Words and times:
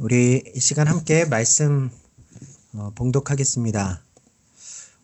우리 0.00 0.44
이 0.54 0.60
시간 0.60 0.86
함께 0.86 1.24
말씀 1.24 1.90
어, 2.72 2.92
봉독하겠습니다. 2.94 4.00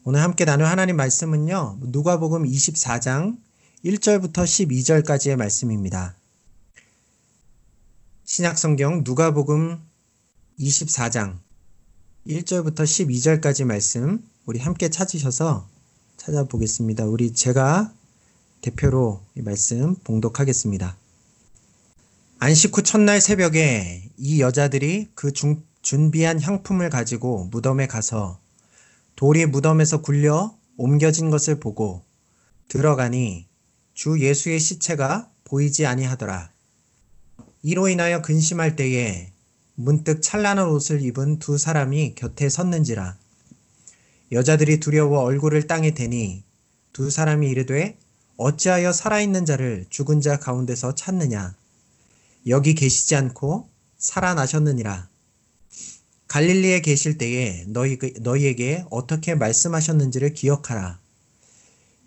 오늘 0.05 0.21
함께 0.21 0.45
나눌 0.45 0.67
하나님 0.67 0.95
말씀은요. 0.95 1.79
누가복음 1.81 2.45
24장 2.45 3.36
1절부터 3.84 4.44
12절까지의 4.44 5.34
말씀입니다. 5.34 6.15
신약성경 8.25 9.02
누가복음 9.04 9.80
24장 10.61 11.38
1절부터 12.29 12.84
12절까지 12.84 13.64
말씀 13.64 14.22
우리 14.46 14.61
함께 14.61 14.90
찾으셔서 14.90 15.66
찾아보겠습니다. 16.18 17.04
우리 17.06 17.32
제가 17.32 17.92
대표로 18.61 19.20
이 19.34 19.42
말씀 19.42 19.96
봉독하겠습니다. 20.04 20.96
안식 22.39 22.77
후 22.77 22.82
첫날 22.82 23.21
새벽에 23.21 24.11
이 24.19 24.41
여자들이 24.41 25.09
그 25.14 25.33
중, 25.33 25.62
준비한 25.83 26.41
향품을 26.41 26.91
가지고 26.91 27.45
무덤에 27.47 27.87
가서 27.87 28.38
돌이 29.16 29.47
무덤에서 29.47 30.02
굴려 30.02 30.56
옮겨진 30.77 31.30
것을 31.30 31.61
보고 31.61 32.02
들어가니 32.69 33.47
주 33.95 34.19
예수의 34.20 34.59
시체가 34.59 35.30
보이지 35.45 35.87
아니하더라. 35.87 36.51
이로 37.62 37.89
인하여 37.89 38.20
근심할 38.20 38.77
때에 38.77 39.30
문득 39.75 40.20
찬란한 40.20 40.69
옷을 40.69 41.03
입은 41.03 41.39
두 41.39 41.56
사람이 41.56 42.14
곁에 42.14 42.48
섰는지라. 42.48 43.16
여자들이 44.33 44.80
두려워 44.80 45.20
얼굴을 45.20 45.66
땅에 45.66 45.92
대니 45.92 46.42
두 46.92 47.11
사람이 47.11 47.48
이르되 47.48 47.97
어찌하여 48.37 48.92
살아있는 48.92 49.47
자를 49.47 49.87
죽은 49.89 50.20
자 50.20 50.39
가운데서 50.39 50.95
찾느냐. 50.95 51.55
여기 52.47 52.75
계시지 52.75 53.16
않고 53.16 53.69
살아나셨느니라. 53.97 55.09
갈릴리에 56.29 56.80
계실 56.80 57.17
때에 57.17 57.65
너희, 57.69 57.98
너희에게 58.20 58.84
어떻게 58.91 59.34
말씀하셨는지를 59.34 60.34
기억하라. 60.34 60.98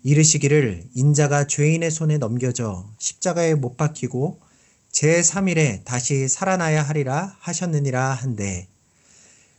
이르시기를 0.04 0.84
인자가 0.94 1.46
죄인의 1.46 1.90
손에 1.90 2.18
넘겨져 2.18 2.88
십자가에 2.98 3.54
못 3.54 3.76
박히고 3.76 4.38
제3일에 4.92 5.84
다시 5.84 6.28
살아나야 6.28 6.82
하리라 6.82 7.36
하셨느니라 7.40 8.12
한데 8.12 8.68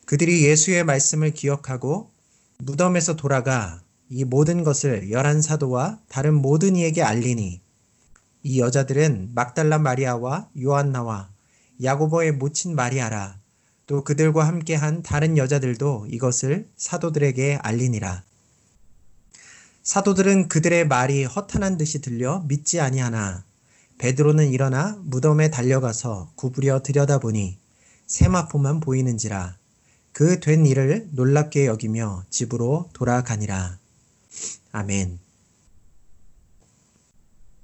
그들이 0.06 0.46
예수의 0.46 0.86
말씀을 0.86 1.32
기억하고 1.32 2.10
무덤에서 2.58 3.16
돌아가 3.16 3.82
이 4.10 4.24
모든 4.24 4.64
것을 4.64 5.12
열한 5.12 5.42
사도와 5.42 6.00
다른 6.10 6.34
모든 6.34 6.76
이에게 6.76 7.04
알리니 7.04 7.62
이 8.44 8.60
여자들은 8.60 9.32
막달라 9.34 9.80
마리아와 9.80 10.50
요한나와 10.62 11.30
야고보의 11.84 12.34
모친 12.34 12.76
마리아라 12.76 13.38
또 13.86 14.04
그들과 14.04 14.48
함께한 14.48 15.02
다른 15.02 15.38
여자들도 15.38 16.08
이것을 16.10 16.68
사도들에게 16.78 17.60
알리니라. 17.62 18.24
사도들은 19.84 20.48
그들의 20.48 20.88
말이 20.88 21.24
허탄한 21.24 21.78
듯이 21.78 22.00
들려 22.02 22.44
믿지 22.48 22.80
아니하나 22.80 23.44
베드로는 23.98 24.52
일어나 24.52 24.98
무덤에 25.04 25.50
달려가서 25.50 26.32
구부려 26.36 26.84
들여다보니 26.84 27.58
세마포만 28.06 28.80
보이는지라 28.80 29.58
그 30.14 30.40
된 30.40 30.66
일을 30.66 31.08
놀랍게 31.12 31.66
여기며 31.66 32.26
집으로 32.30 32.90
돌아가니라. 32.94 33.78
아멘. 34.72 35.20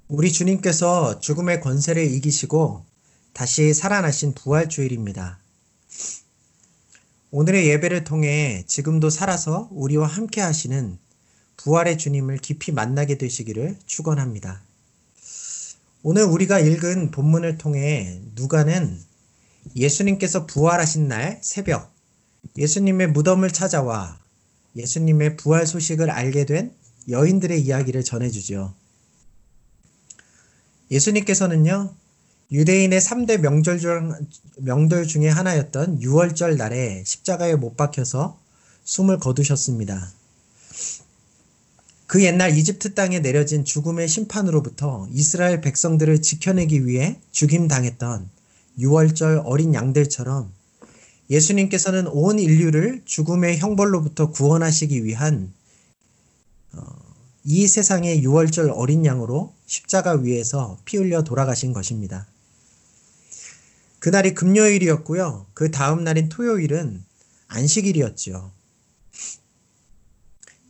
우리 0.08 0.32
주님께서 0.32 1.18
죽음의 1.18 1.60
권세를 1.60 2.04
이기시고 2.14 2.84
다시 3.32 3.74
살아나신 3.74 4.34
부활주일입니다. 4.34 5.40
오늘의 7.32 7.68
예배를 7.70 8.04
통해 8.04 8.62
지금도 8.68 9.10
살아서 9.10 9.68
우리와 9.72 10.06
함께 10.06 10.40
하시는 10.40 10.96
부활의 11.56 11.98
주님을 11.98 12.38
깊이 12.38 12.70
만나게 12.70 13.18
되시기를 13.18 13.78
축원합니다. 13.84 14.62
오늘 16.04 16.22
우리가 16.22 16.60
읽은 16.60 17.10
본문을 17.10 17.58
통해 17.58 18.22
누가는 18.36 19.00
예수님께서 19.74 20.46
부활하신 20.46 21.08
날 21.08 21.40
새벽 21.42 21.92
예수님의 22.56 23.08
무덤을 23.08 23.52
찾아와 23.52 24.20
예수님의 24.76 25.36
부활 25.36 25.66
소식을 25.66 26.10
알게 26.10 26.46
된 26.46 26.72
여인들의 27.08 27.60
이야기를 27.60 28.04
전해주죠. 28.04 28.85
예수님께서는요, 30.90 31.94
유대인의 32.52 33.00
3대 33.00 33.38
명절 33.38 33.78
중, 33.78 34.12
명절 34.58 35.06
중에 35.06 35.28
하나였던 35.28 36.00
6월절 36.00 36.56
날에 36.56 37.02
십자가에 37.04 37.56
못 37.56 37.76
박혀서 37.76 38.38
숨을 38.84 39.18
거두셨습니다. 39.18 40.12
그 42.06 42.22
옛날 42.22 42.56
이집트 42.56 42.94
땅에 42.94 43.18
내려진 43.18 43.64
죽음의 43.64 44.06
심판으로부터 44.06 45.08
이스라엘 45.12 45.60
백성들을 45.60 46.22
지켜내기 46.22 46.86
위해 46.86 47.18
죽임당했던 47.32 48.30
6월절 48.78 49.42
어린 49.44 49.74
양들처럼 49.74 50.52
예수님께서는 51.28 52.06
온 52.06 52.38
인류를 52.38 53.02
죽음의 53.04 53.58
형벌로부터 53.58 54.30
구원하시기 54.30 55.04
위한 55.04 55.52
어, 56.72 57.05
이 57.48 57.68
세상의 57.68 58.22
6월절 58.22 58.72
어린 58.74 59.06
양으로 59.06 59.54
십자가 59.66 60.14
위에서 60.14 60.80
피 60.84 60.96
흘려 60.96 61.22
돌아가신 61.22 61.72
것입니다. 61.72 62.26
그날이 64.00 64.34
금요일이었고요. 64.34 65.46
그 65.54 65.70
다음 65.70 66.02
날인 66.02 66.28
토요일은 66.28 67.04
안식일이었지요. 67.46 68.50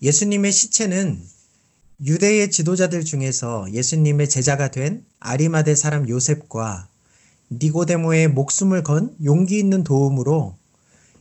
예수님의 0.02 0.52
시체는 0.52 1.22
유대의 2.04 2.50
지도자들 2.50 3.06
중에서 3.06 3.72
예수님의 3.72 4.28
제자가 4.28 4.70
된 4.70 5.02
아리마대 5.18 5.74
사람 5.74 6.06
요셉과 6.06 6.88
니고데모의 7.52 8.28
목숨을 8.28 8.82
건 8.82 9.16
용기 9.24 9.58
있는 9.58 9.82
도움으로 9.82 10.58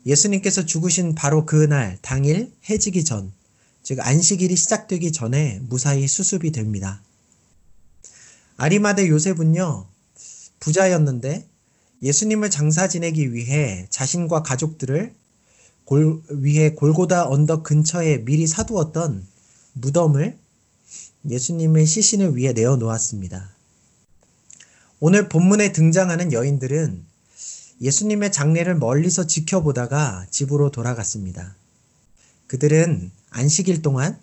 예수님께서 0.05 0.65
죽으신 0.65 1.15
바로 1.15 1.45
그날 1.45 1.97
당일 2.01 2.51
해지기 2.69 3.05
전, 3.05 3.31
즉 3.85 3.99
안식일이 3.99 4.55
시작되기 4.55 5.11
전에 5.11 5.59
무사히 5.69 6.07
수습이 6.07 6.51
됩니다. 6.51 7.03
아리마대 8.57 9.07
요셉은요, 9.07 9.85
부자였는데 10.59 11.45
예수님을 12.01 12.49
장사 12.49 12.87
지내기 12.87 13.31
위해 13.31 13.85
자신과 13.91 14.41
가족들을 14.41 15.13
골, 15.85 16.19
위해 16.29 16.71
골고다 16.71 17.29
언덕 17.29 17.61
근처에 17.61 18.25
미리 18.25 18.47
사두었던 18.47 19.23
무덤을 19.73 20.35
예수님의 21.29 21.85
시신을 21.85 22.35
위해 22.35 22.53
내어 22.53 22.77
놓았습니다. 22.77 23.51
오늘 24.99 25.29
본문에 25.29 25.73
등장하는 25.73 26.33
여인들은 26.33 27.05
예수님의 27.81 28.31
장례를 28.31 28.77
멀리서 28.77 29.27
지켜보다가 29.27 30.25
집으로 30.31 30.71
돌아갔습니다. 30.71 31.55
그들은 32.47 33.11
안식일 33.35 33.81
동안 33.81 34.17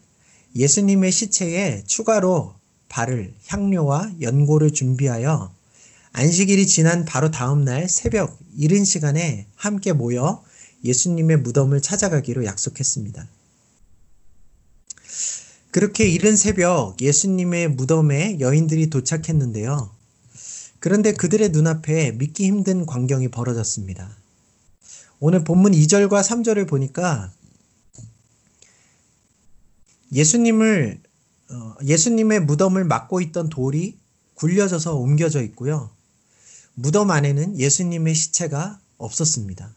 예수님의 0.57 1.13
시체에 1.13 1.85
추가로 1.85 2.55
발을 2.89 3.35
향료와 3.47 4.15
연고를 4.23 4.73
준비하여 4.73 5.55
안식일이 6.13 6.67
지난 6.67 7.05
바로 7.05 7.31
다음 7.31 7.63
날 7.63 7.91
새벽 7.91 8.39
이른 8.57 8.87
시간에 8.87 9.47
함께 9.55 9.93
모여 9.93 10.43
예수님의 10.83 11.39
무덤을 11.39 11.83
찾아가기로 11.83 12.47
약속했습니다. 12.47 13.29
그렇게 15.71 16.09
이른 16.09 16.35
새벽 16.35 16.99
예수님의 16.99 17.69
무덤에 17.69 18.41
여인들이 18.41 18.89
도착했는데요. 18.89 19.91
그런데 20.81 21.13
그들의 21.13 21.51
눈앞에 21.51 22.13
믿기 22.13 22.47
힘든 22.47 22.87
광경이 22.87 23.29
벌어졌습니다. 23.29 24.17
오늘 25.21 25.45
본문 25.45 25.73
2절과 25.73 26.23
3절을 26.23 26.67
보니까 26.67 27.31
예수님을 30.13 31.01
어, 31.51 31.75
예수님의 31.85 32.41
무덤을 32.41 32.85
막고 32.85 33.21
있던 33.21 33.49
돌이 33.49 33.99
굴려져서 34.35 34.95
옮겨져 34.97 35.43
있고요. 35.43 35.91
무덤 36.75 37.11
안에는 37.11 37.59
예수님의 37.59 38.15
시체가 38.15 38.81
없었습니다. 38.99 39.75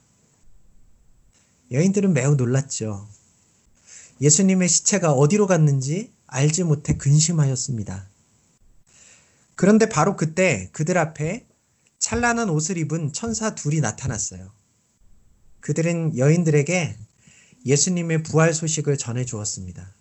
여인들은 1.72 2.14
매우 2.14 2.36
놀랐죠. 2.36 3.08
예수님의 4.22 4.70
시체가 4.70 5.12
어디로 5.12 5.48
갔는지 5.48 6.12
알지 6.28 6.64
못해 6.64 6.96
근심하였습니다. 6.98 8.08
그런데 9.56 9.90
바로 9.90 10.16
그때 10.16 10.70
그들 10.72 10.98
앞에 10.98 11.46
찬란한 12.00 12.50
옷을 12.50 12.78
입은 12.78 13.14
천사 13.14 13.56
둘이 13.56 13.80
나타났어요. 13.80 14.52
그들은 15.60 16.18
여인들에게 16.18 16.98
예수님의 17.66 18.24
부활 18.24 18.54
소식을 18.54 18.98
전해 18.98 19.26
주었습니다. 19.26 19.92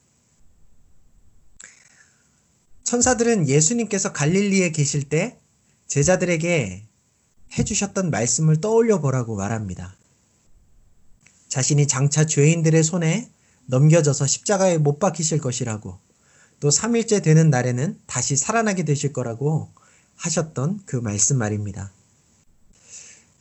천사들은 2.84 3.48
예수님께서 3.48 4.12
갈릴리에 4.12 4.70
계실 4.70 5.08
때 5.08 5.38
제자들에게 5.86 6.84
해주셨던 7.58 8.10
말씀을 8.10 8.60
떠올려 8.60 9.00
보라고 9.00 9.36
말합니다. 9.36 9.96
자신이 11.48 11.86
장차 11.86 12.26
죄인들의 12.26 12.82
손에 12.82 13.30
넘겨져서 13.66 14.26
십자가에 14.26 14.78
못 14.78 14.98
박히실 14.98 15.38
것이라고 15.38 15.98
또 16.60 16.68
3일째 16.68 17.22
되는 17.22 17.50
날에는 17.50 17.98
다시 18.06 18.36
살아나게 18.36 18.84
되실 18.84 19.12
거라고 19.12 19.70
하셨던 20.16 20.82
그 20.84 20.96
말씀 20.96 21.38
말입니다. 21.38 21.92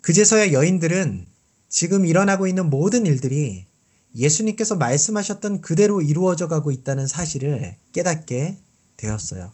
그제서야 0.01 0.51
여인들은 0.51 1.25
지금 1.69 2.06
일어나고 2.06 2.48
있는 2.48 2.69
모든 2.69 3.06
일들이 3.06 3.66
예수님께서 4.16 4.75
말씀하셨던 4.75 5.62
그대로 5.62 6.01
이루어져 6.01 6.48
가고 6.48 6.72
있다는 6.72 7.07
사실을 7.07 7.75
깨닫게 7.94 8.57
되었어요. 9.03 9.51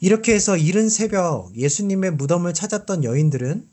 이렇게 0.00 0.34
해서 0.34 0.56
이른 0.56 0.88
새벽 0.90 1.56
예수님의 1.56 2.12
무덤을 2.12 2.52
찾았던 2.52 3.04
여인들은 3.04 3.66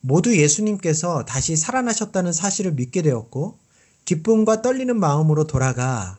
모두 0.00 0.36
예수님께서 0.36 1.24
다시 1.24 1.56
살아나셨다는 1.56 2.32
사실을 2.32 2.72
믿게 2.72 3.02
되었고 3.02 3.58
기쁨과 4.06 4.62
떨리는 4.62 4.98
마음으로 4.98 5.46
돌아가 5.46 6.16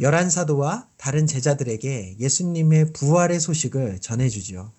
열한 0.00 0.30
사도와 0.30 0.88
다른 0.96 1.26
제자들에게 1.26 2.16
예수님의 2.18 2.92
부활의 2.92 3.38
소식을 3.38 4.00
전해주죠. 4.00 4.72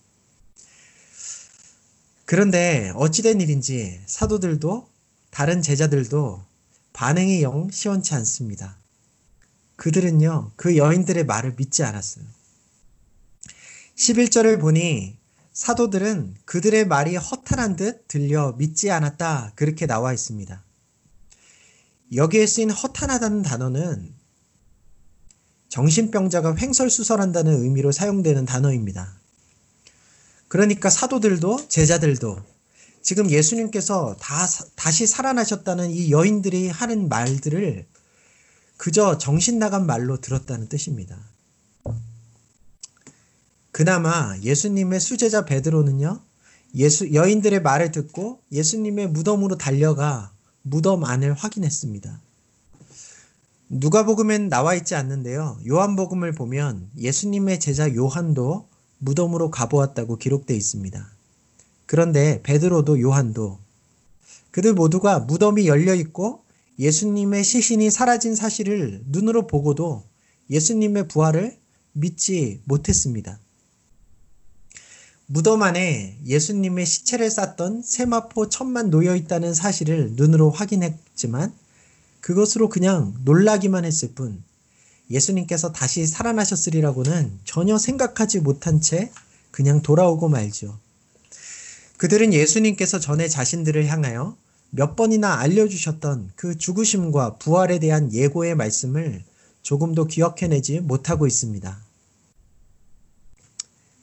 그런데 2.25 2.91
어찌된 2.95 3.39
일인지 3.41 4.00
사도들도 4.06 4.88
다른 5.31 5.62
제자들도 5.62 6.44
반응이 6.94 7.41
영 7.44 7.69
시원치 7.71 8.13
않습니다. 8.15 8.79
그들은요, 9.80 10.52
그 10.58 10.76
여인들의 10.76 11.26
말을 11.26 11.56
믿지 11.56 11.84
않았어요. 11.84 12.26
11절을 13.96 14.60
보니 14.60 15.18
사도들은 15.54 16.36
그들의 16.44 16.86
말이 16.86 17.16
허탄한 17.16 17.78
듯 17.78 18.06
들려 18.10 18.54
믿지 18.58 18.92
않았다. 18.92 19.54
그렇게 19.56 19.88
나와 19.88 20.14
있습니다. 20.14 20.64
여기에 22.14 22.46
쓰인 22.46 22.72
허탄하다는 22.72 23.42
단어는 23.42 24.14
정신병자가 25.70 26.58
횡설수설한다는 26.58 27.64
의미로 27.64 27.94
사용되는 27.94 28.46
단어입니다. 28.46 29.18
그러니까 30.50 30.90
사도들도 30.90 31.70
제자들도 31.70 32.38
지금 33.02 33.32
예수님께서 33.32 34.18
다, 34.20 34.46
다시 34.75 35.08
살아나셨다는 35.08 35.92
이 35.92 36.12
여인들이 36.12 36.68
하는 36.68 37.08
말들을 37.08 37.88
그저 38.80 39.18
정신 39.18 39.60
나간 39.60 39.86
말로 39.86 40.22
들었다는 40.22 40.70
뜻입니다. 40.70 41.18
그나마 43.72 44.38
예수님의 44.42 45.02
수제자 45.02 45.44
베드로는요, 45.44 46.22
예수, 46.76 47.14
여인들의 47.14 47.62
말을 47.62 47.92
듣고 47.92 48.40
예수님의 48.54 49.10
무덤으로 49.10 49.58
달려가 49.58 50.31
무덤 50.62 51.04
안을 51.04 51.34
확인했습니다. 51.34 52.22
누가복음엔 53.68 54.48
나와 54.48 54.76
있지 54.76 54.96
않는데요. 54.96 55.60
요한복음을 55.68 56.32
보면 56.32 56.90
예수님의 56.98 57.60
제자 57.60 57.94
요한도 57.94 58.70
무덤으로 59.00 59.52
가보았다고 59.52 60.16
기록되어 60.16 60.56
있습니다. 60.56 61.06
그런데 61.86 62.42
베드로도 62.44 63.02
요한도 63.02 63.60
그들 64.52 64.74
모두가 64.74 65.20
무덤이 65.20 65.68
열려 65.68 65.94
있고 65.96 66.48
예수님의 66.80 67.44
시신이 67.44 67.92
사라진 67.92 68.36
사실을 68.36 69.02
눈으로 69.06 69.48
보고도 69.48 70.06
예수님의 70.50 71.10
부활을 71.10 71.58
믿지 71.92 72.62
못했습니다. 72.64 73.38
무덤 75.26 75.62
안에 75.62 76.18
예수님의 76.26 76.86
시체를 76.86 77.30
쌌던 77.30 77.84
세마포 77.84 78.50
천만 78.50 78.90
놓여 78.90 79.16
있다는 79.16 79.54
사실을 79.54 80.14
눈으로 80.14 80.50
확인했지만 80.50 81.54
그것으로 82.22 82.70
그냥 82.70 83.14
놀라기만 83.25 83.86
했을 83.86 84.14
뿐 84.16 84.42
예수님께서 85.12 85.72
다시 85.72 86.08
살아나셨으리라고는 86.08 87.40
전혀 87.44 87.78
생각하지 87.78 88.40
못한 88.40 88.80
채 88.80 89.12
그냥 89.52 89.82
돌아오고 89.82 90.30
말죠. 90.30 90.80
그들은 91.98 92.34
예수님께서 92.34 93.00
전에 93.00 93.28
자신들을 93.28 93.86
향하여 93.88 94.38
몇 94.71 94.95
번이나 94.95 95.39
알려주셨던 95.39 96.33
그 96.36 96.57
죽으심과 96.57 97.36
부활에 97.38 97.80
대한 97.80 98.13
예고의 98.13 98.56
말씀을 98.56 99.24
조금도 99.62 100.06
기억해내지 100.06 100.81
못하고 100.81 101.25
있습니다. 101.25 101.80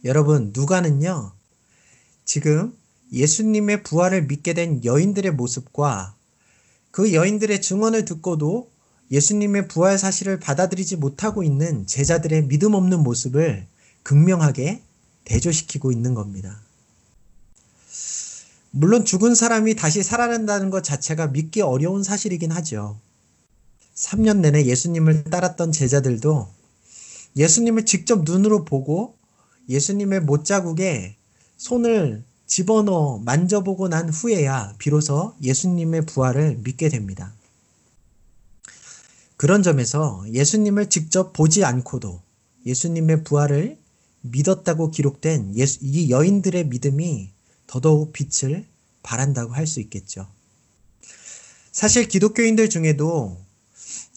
여러분, 0.04 0.52
누가는요, 0.54 1.32
지금 2.24 2.76
예수님의 3.12 3.82
부활을 3.84 4.26
믿게 4.26 4.54
된 4.54 4.84
여인들의 4.84 5.32
모습과 5.32 6.16
그 6.90 7.12
여인들의 7.14 7.62
증언을 7.62 8.04
듣고도 8.04 8.70
예수님의 9.10 9.68
부활 9.68 9.98
사실을 9.98 10.40
받아들이지 10.40 10.96
못하고 10.96 11.44
있는 11.44 11.86
제자들의 11.86 12.48
믿음 12.48 12.74
없는 12.74 13.02
모습을 13.04 13.66
극명하게 14.02 14.82
대조시키고 15.24 15.92
있는 15.92 16.14
겁니다. 16.14 16.65
물론 18.78 19.06
죽은 19.06 19.34
사람이 19.34 19.74
다시 19.74 20.02
살아난다는 20.02 20.68
것 20.68 20.84
자체가 20.84 21.28
믿기 21.28 21.62
어려운 21.62 22.02
사실이긴 22.02 22.52
하죠. 22.52 23.00
3년 23.94 24.40
내내 24.40 24.66
예수님을 24.66 25.24
따랐던 25.24 25.72
제자들도 25.72 26.46
예수님을 27.36 27.86
직접 27.86 28.24
눈으로 28.24 28.66
보고 28.66 29.16
예수님의 29.70 30.20
못자국에 30.20 31.16
손을 31.56 32.22
집어넣어 32.46 33.18
만져보고 33.20 33.88
난 33.88 34.10
후에야 34.10 34.74
비로소 34.76 35.34
예수님의 35.42 36.04
부활을 36.04 36.58
믿게 36.62 36.90
됩니다. 36.90 37.32
그런 39.38 39.62
점에서 39.62 40.22
예수님을 40.30 40.90
직접 40.90 41.32
보지 41.32 41.64
않고도 41.64 42.20
예수님의 42.66 43.24
부활을 43.24 43.78
믿었다고 44.20 44.90
기록된 44.90 45.56
예수, 45.56 45.78
이 45.80 46.10
여인들의 46.10 46.66
믿음이 46.66 47.35
더더욱 47.66 48.12
빛을 48.12 48.64
발한다고 49.02 49.52
할 49.52 49.66
수 49.66 49.80
있겠죠. 49.80 50.26
사실 51.72 52.08
기독교인들 52.08 52.70
중에도 52.70 53.36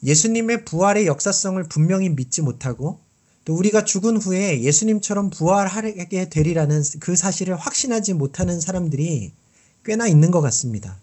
예수님의 0.04 0.66
부활의 0.66 1.08
역사성을 1.08 1.62
분명히 1.64 2.10
믿지 2.10 2.42
못하고 2.42 3.00
또 3.44 3.56
우리가 3.56 3.84
죽은 3.84 4.18
후에 4.18 4.62
예수님처럼 4.62 5.30
부활하게 5.30 6.30
되리라는 6.30 6.84
그 7.00 7.16
사실을 7.16 7.56
확신하지 7.58 8.14
못하는 8.14 8.62
사람들이 8.62 9.34
꽤나 9.84 10.08
있는 10.08 10.32
것 10.32 10.40
같습니다. 10.42 11.00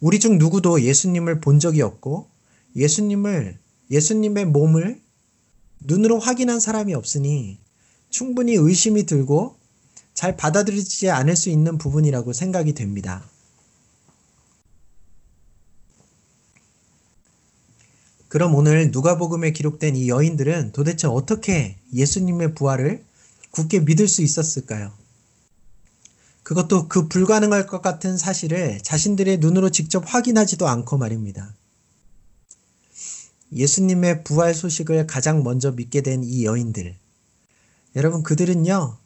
우리 0.00 0.18
중 0.18 0.38
누구도 0.38 0.82
예수님을 0.82 1.40
본 1.40 1.58
적이 1.58 1.82
없고 1.82 2.28
예수님을 2.76 3.58
예수님의 3.90 4.46
몸을 4.46 5.00
눈으로 5.80 6.18
확인한 6.18 6.60
사람이 6.60 6.94
없으니 6.94 7.58
충분히 8.08 8.54
의심이 8.54 9.04
들고 9.04 9.56
잘 10.14 10.36
받아들이지 10.36 11.10
않을 11.10 11.36
수 11.36 11.50
있는 11.50 11.78
부분이라고 11.78 12.32
생각이 12.32 12.74
됩니다. 12.74 13.28
그럼 18.28 18.54
오늘 18.54 18.90
누가복음에 18.92 19.52
기록된 19.52 19.96
이 19.96 20.08
여인들은 20.08 20.72
도대체 20.72 21.08
어떻게 21.08 21.78
예수님의 21.92 22.54
부활을 22.54 23.04
굳게 23.50 23.80
믿을 23.80 24.06
수 24.06 24.22
있었을까요? 24.22 24.92
그것도 26.44 26.88
그 26.88 27.08
불가능할 27.08 27.66
것 27.66 27.82
같은 27.82 28.16
사실을 28.16 28.80
자신들의 28.82 29.38
눈으로 29.38 29.70
직접 29.70 30.04
확인하지도 30.06 30.68
않고 30.68 30.98
말입니다. 30.98 31.54
예수님의 33.52 34.22
부활 34.24 34.54
소식을 34.54 35.06
가장 35.08 35.42
먼저 35.42 35.72
믿게 35.72 36.02
된 36.02 36.22
이 36.22 36.44
여인들. 36.44 36.96
여러분, 37.96 38.22
그들은요, 38.22 38.96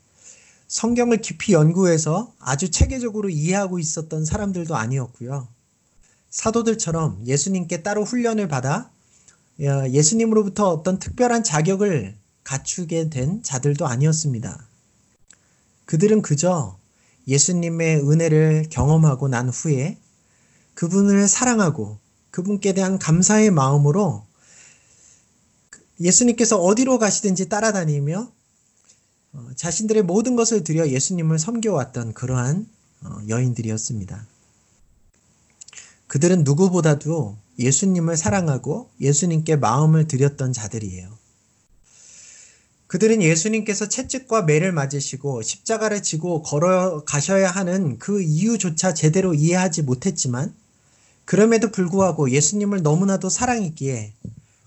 성경을 0.68 1.18
깊이 1.18 1.52
연구해서 1.52 2.32
아주 2.38 2.70
체계적으로 2.70 3.28
이해하고 3.28 3.78
있었던 3.78 4.24
사람들도 4.24 4.74
아니었고요. 4.74 5.48
사도들처럼 6.30 7.26
예수님께 7.26 7.82
따로 7.82 8.04
훈련을 8.04 8.48
받아 8.48 8.90
예수님으로부터 9.60 10.68
어떤 10.68 10.98
특별한 10.98 11.44
자격을 11.44 12.16
갖추게 12.42 13.08
된 13.08 13.42
자들도 13.42 13.86
아니었습니다. 13.86 14.66
그들은 15.84 16.22
그저 16.22 16.76
예수님의 17.28 18.00
은혜를 18.00 18.66
경험하고 18.70 19.28
난 19.28 19.48
후에 19.48 19.98
그분을 20.74 21.28
사랑하고 21.28 21.98
그분께 22.30 22.72
대한 22.74 22.98
감사의 22.98 23.50
마음으로 23.52 24.26
예수님께서 26.00 26.58
어디로 26.58 26.98
가시든지 26.98 27.48
따라다니며 27.48 28.22
어, 28.22 28.32
자신들의 29.56 30.02
모든 30.02 30.36
것을 30.36 30.64
들여 30.64 30.88
예수님을 30.88 31.38
섬겨왔던 31.38 32.14
그러한 32.14 32.66
어, 33.02 33.18
여인들이었습니다. 33.28 34.26
그들은 36.06 36.44
누구보다도 36.44 37.36
예수님을 37.58 38.16
사랑하고 38.16 38.88
예수님께 39.00 39.56
마음을 39.56 40.06
드렸던 40.06 40.52
자들이에요. 40.52 41.16
그들은 42.86 43.22
예수님께서 43.22 43.88
채찍과 43.88 44.42
매를 44.42 44.70
맞으시고 44.70 45.42
십자가를 45.42 46.02
지고 46.02 46.42
걸어가셔야 46.42 47.50
하는 47.50 47.98
그 47.98 48.22
이유조차 48.22 48.94
제대로 48.94 49.34
이해하지 49.34 49.82
못했지만 49.82 50.54
그럼에도 51.24 51.70
불구하고 51.70 52.30
예수님을 52.30 52.82
너무나도 52.82 53.30
사랑했기에 53.30 54.12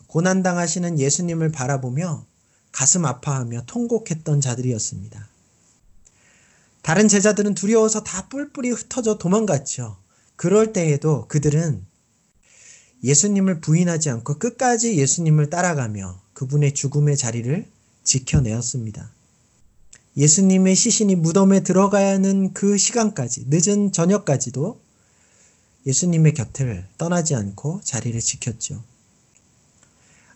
고난당하시는 0.07 0.99
예수님을 0.99 1.51
바라보며 1.51 2.25
가슴 2.71 3.05
아파하며 3.05 3.63
통곡했던 3.65 4.41
자들이었습니다. 4.41 5.27
다른 6.81 7.07
제자들은 7.07 7.53
두려워서 7.53 8.03
다 8.03 8.27
뿔뿔이 8.29 8.69
흩어져 8.69 9.17
도망갔죠. 9.17 9.97
그럴 10.35 10.71
때에도 10.71 11.27
그들은 11.27 11.85
예수님을 13.03 13.59
부인하지 13.59 14.09
않고 14.09 14.39
끝까지 14.39 14.97
예수님을 14.97 15.49
따라가며 15.49 16.19
그분의 16.33 16.73
죽음의 16.73 17.17
자리를 17.17 17.67
지켜내었습니다. 18.03 19.11
예수님의 20.15 20.75
시신이 20.75 21.15
무덤에 21.15 21.59
들어가야 21.59 22.13
하는 22.13 22.53
그 22.53 22.77
시간까지, 22.77 23.45
늦은 23.49 23.91
저녁까지도 23.91 24.79
예수님의 25.85 26.33
곁을 26.33 26.87
떠나지 26.97 27.35
않고 27.35 27.81
자리를 27.83 28.19
지켰죠. 28.19 28.83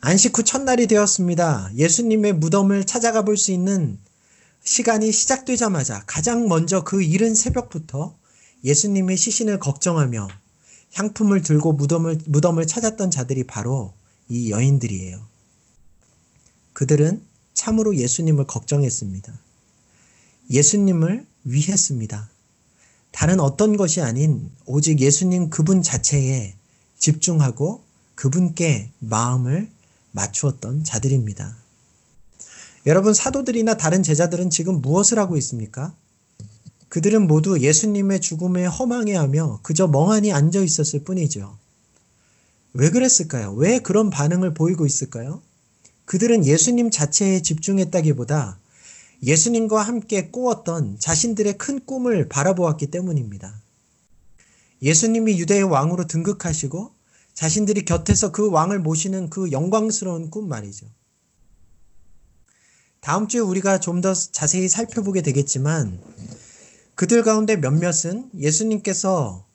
안식 0.04 0.36
후 0.36 0.44
첫날이 0.44 0.88
되었습니다. 0.88 1.72
예수님의 1.76 2.34
무덤을 2.34 2.86
찾아가 2.86 3.24
볼 3.24 3.38
수 3.38 3.52
있는 3.52 4.00
시간이 4.64 5.12
시작되자마자 5.12 6.04
가장 6.08 6.48
먼저 6.48 6.84
그 6.84 7.04
이른 7.04 7.36
새벽부터 7.36 8.18
예수님의 8.64 9.16
시신을 9.16 9.60
걱정하며 9.60 10.28
향품을 10.94 11.44
들고 11.44 11.74
무덤을, 11.74 12.20
무덤을 12.26 12.66
찾았던 12.66 13.12
자들이 13.12 13.46
바로 13.46 13.94
이 14.28 14.50
여인들이에요. 14.50 15.22
그들은 16.74 17.24
참으로 17.54 17.96
예수님을 17.96 18.48
걱정했습니다. 18.48 19.34
예수님을 20.50 21.28
위했습니다. 21.44 22.30
다른 23.12 23.40
어떤 23.40 23.78
것이 23.78 24.02
아닌 24.02 24.50
오직 24.66 25.00
예수님 25.00 25.52
그분 25.52 25.84
자체에 25.84 26.56
집중하고 26.98 27.84
그분께 28.16 28.90
마음을 29.00 29.70
맞추었던 30.12 30.84
자들입니다. 30.84 31.56
여러분, 32.86 33.14
사도들이나 33.14 33.78
다른 33.78 34.04
제자들은 34.04 34.50
지금 34.50 34.82
무엇을 34.82 35.20
하고 35.20 35.38
있습니까? 35.38 35.94
그들은 36.90 37.28
모두 37.28 37.60
예수님의 37.60 38.20
죽음에 38.20 38.66
허망해하며 38.66 39.60
그저 39.64 39.88
멍하니 39.88 40.34
앉아 40.34 40.60
있었을 40.60 41.04
뿐이죠. 41.04 41.58
왜 42.74 42.90
그랬을까요? 42.90 43.54
왜 43.54 43.80
그런 43.80 44.10
반응을 44.10 44.54
보이고 44.54 44.86
있을까요? 44.86 45.42
그들은 46.06 46.46
예수님 46.46 46.92
자체에 46.92 47.42
집중했다기보다 47.42 48.60
예수님과 49.24 49.82
함께 49.82 50.30
꾸었던 50.30 50.98
자신들의 51.00 51.58
큰 51.58 51.86
꿈을 51.86 52.28
바라보았기 52.28 52.88
때문입니다. 52.88 53.62
예수님이 54.82 55.40
유대의 55.40 55.64
왕으로 55.64 56.08
등극하시고 56.08 56.92
자신들이 57.34 57.86
곁에서 57.86 58.32
그 58.32 58.50
왕을 58.50 58.80
모시는 58.80 59.30
그 59.30 59.52
영광스러운 59.52 60.30
꿈 60.30 60.48
말이죠. 60.48 60.88
다음 63.00 63.28
주에 63.28 63.40
우리가 63.42 63.80
좀 63.80 64.02
더 64.02 64.14
자세히 64.14 64.68
살펴보게 64.68 65.22
되겠지만 65.22 66.00
그들 66.96 67.24
가운데 67.24 67.56
몇몇은 67.56 68.30
예수님께서 68.38 69.46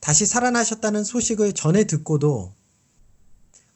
다시 0.00 0.26
살아나셨다는 0.26 1.02
소식을 1.02 1.54
전해 1.54 1.84
듣고도 1.84 2.52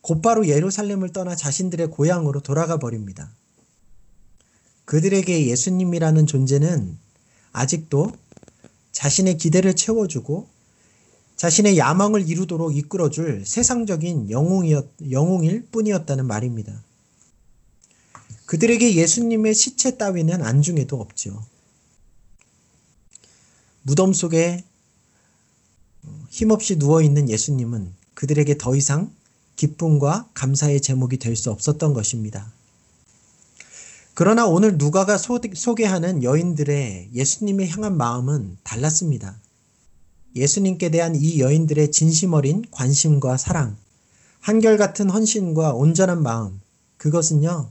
곧바로 0.02 0.46
예루살렘을 0.46 1.12
떠나 1.12 1.34
자신들의 1.34 1.90
고향으로 1.90 2.40
돌아가 2.40 2.78
버립니다. 2.78 3.30
그들에게 4.84 5.46
예수님이라는 5.48 6.26
존재는 6.26 6.96
아직도 7.52 8.12
자신의 8.92 9.36
기대를 9.36 9.74
채워주고 9.74 10.48
자신의 11.38 11.78
야망을 11.78 12.28
이루도록 12.28 12.76
이끌어줄 12.76 13.46
세상적인 13.46 14.28
영웅이었, 14.28 14.88
영웅일 15.10 15.68
뿐이었다는 15.70 16.26
말입니다. 16.26 16.82
그들에게 18.46 18.96
예수님의 18.96 19.54
시체 19.54 19.96
따위는 19.96 20.42
안중에도 20.42 21.00
없죠. 21.00 21.44
무덤 23.82 24.12
속에 24.12 24.64
힘없이 26.28 26.76
누워있는 26.76 27.28
예수님은 27.28 27.94
그들에게 28.14 28.58
더 28.58 28.74
이상 28.74 29.14
기쁨과 29.54 30.30
감사의 30.34 30.80
제목이 30.80 31.18
될 31.18 31.36
수 31.36 31.52
없었던 31.52 31.94
것입니다. 31.94 32.52
그러나 34.14 34.44
오늘 34.46 34.76
누가가 34.76 35.16
소개하는 35.16 36.24
여인들의 36.24 37.10
예수님의 37.14 37.68
향한 37.70 37.96
마음은 37.96 38.58
달랐습니다. 38.64 39.38
예수님께 40.34 40.90
대한 40.90 41.16
이 41.16 41.40
여인들의 41.40 41.90
진심 41.90 42.34
어린 42.34 42.64
관심과 42.70 43.36
사랑, 43.36 43.76
한결같은 44.40 45.10
헌신과 45.10 45.74
온전한 45.74 46.22
마음, 46.22 46.60
그것은요, 46.96 47.70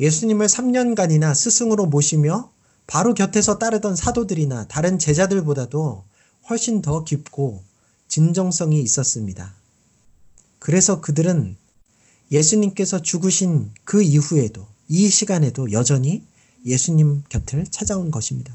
예수님을 0.00 0.46
3년간이나 0.46 1.34
스승으로 1.34 1.86
모시며 1.86 2.50
바로 2.86 3.14
곁에서 3.14 3.58
따르던 3.58 3.96
사도들이나 3.96 4.68
다른 4.68 4.98
제자들보다도 4.98 6.04
훨씬 6.48 6.82
더 6.82 7.04
깊고 7.04 7.62
진정성이 8.06 8.80
있었습니다. 8.80 9.54
그래서 10.58 11.00
그들은 11.00 11.56
예수님께서 12.32 13.02
죽으신 13.02 13.70
그 13.84 14.02
이후에도 14.02 14.66
이 14.88 15.08
시간에도 15.08 15.72
여전히 15.72 16.22
예수님 16.64 17.24
곁을 17.28 17.64
찾아온 17.70 18.10
것입니다. 18.10 18.54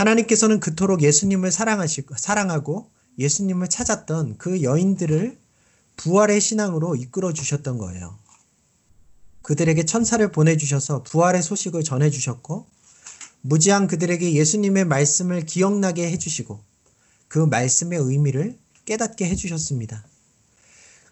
하나님께서는 0.00 0.60
그토록 0.60 1.02
예수님을 1.02 1.52
사랑하시고, 1.52 2.14
사랑하고 2.16 2.90
예수님을 3.18 3.68
찾았던 3.68 4.38
그 4.38 4.62
여인들을 4.62 5.36
부활의 5.96 6.40
신앙으로 6.40 6.96
이끌어 6.96 7.34
주셨던 7.34 7.76
거예요. 7.76 8.16
그들에게 9.42 9.84
천사를 9.84 10.32
보내 10.32 10.56
주셔서 10.56 11.02
부활의 11.02 11.42
소식을 11.42 11.82
전해 11.82 12.08
주셨고, 12.08 12.66
무지한 13.42 13.86
그들에게 13.88 14.32
예수님의 14.32 14.86
말씀을 14.86 15.44
기억나게 15.44 16.10
해 16.10 16.16
주시고, 16.16 16.60
그 17.28 17.38
말씀의 17.38 17.98
의미를 17.98 18.58
깨닫게 18.86 19.26
해 19.26 19.36
주셨습니다. 19.36 20.04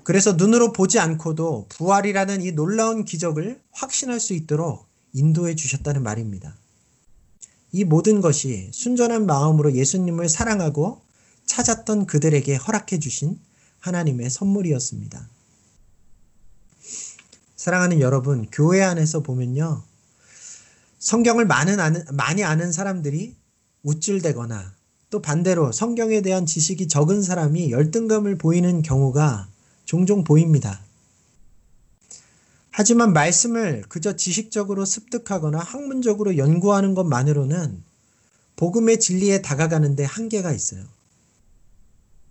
그래서 0.02 0.32
눈으로 0.32 0.72
보지 0.72 0.98
않고도 0.98 1.66
부활이라는 1.68 2.42
이 2.42 2.52
놀라운 2.52 3.04
기적을 3.04 3.60
확신할 3.72 4.18
수 4.18 4.32
있도록 4.32 4.86
인도해 5.12 5.54
주셨다는 5.54 6.02
말입니다. 6.02 6.56
이 7.72 7.84
모든 7.84 8.20
것이 8.20 8.70
순전한 8.72 9.26
마음으로 9.26 9.74
예수님을 9.74 10.28
사랑하고 10.28 11.02
찾았던 11.46 12.06
그들에게 12.06 12.54
허락해 12.56 12.98
주신 12.98 13.38
하나님의 13.80 14.30
선물이었습니다. 14.30 15.28
사랑하는 17.56 18.00
여러분, 18.00 18.46
교회 18.50 18.82
안에서 18.82 19.22
보면요. 19.22 19.82
성경을 20.98 21.46
많은 21.46 21.80
아는, 21.80 22.04
많이 22.12 22.44
아는 22.44 22.72
사람들이 22.72 23.36
우쭐대거나 23.82 24.74
또 25.10 25.22
반대로 25.22 25.72
성경에 25.72 26.20
대한 26.20 26.44
지식이 26.46 26.88
적은 26.88 27.22
사람이 27.22 27.70
열등감을 27.70 28.36
보이는 28.36 28.82
경우가 28.82 29.48
종종 29.84 30.24
보입니다. 30.24 30.80
하지만 32.78 33.12
말씀을 33.12 33.82
그저 33.88 34.14
지식적으로 34.14 34.84
습득하거나 34.84 35.58
학문적으로 35.58 36.36
연구하는 36.36 36.94
것만으로는 36.94 37.82
복음의 38.54 39.00
진리에 39.00 39.42
다가가는데 39.42 40.04
한계가 40.04 40.52
있어요. 40.52 40.84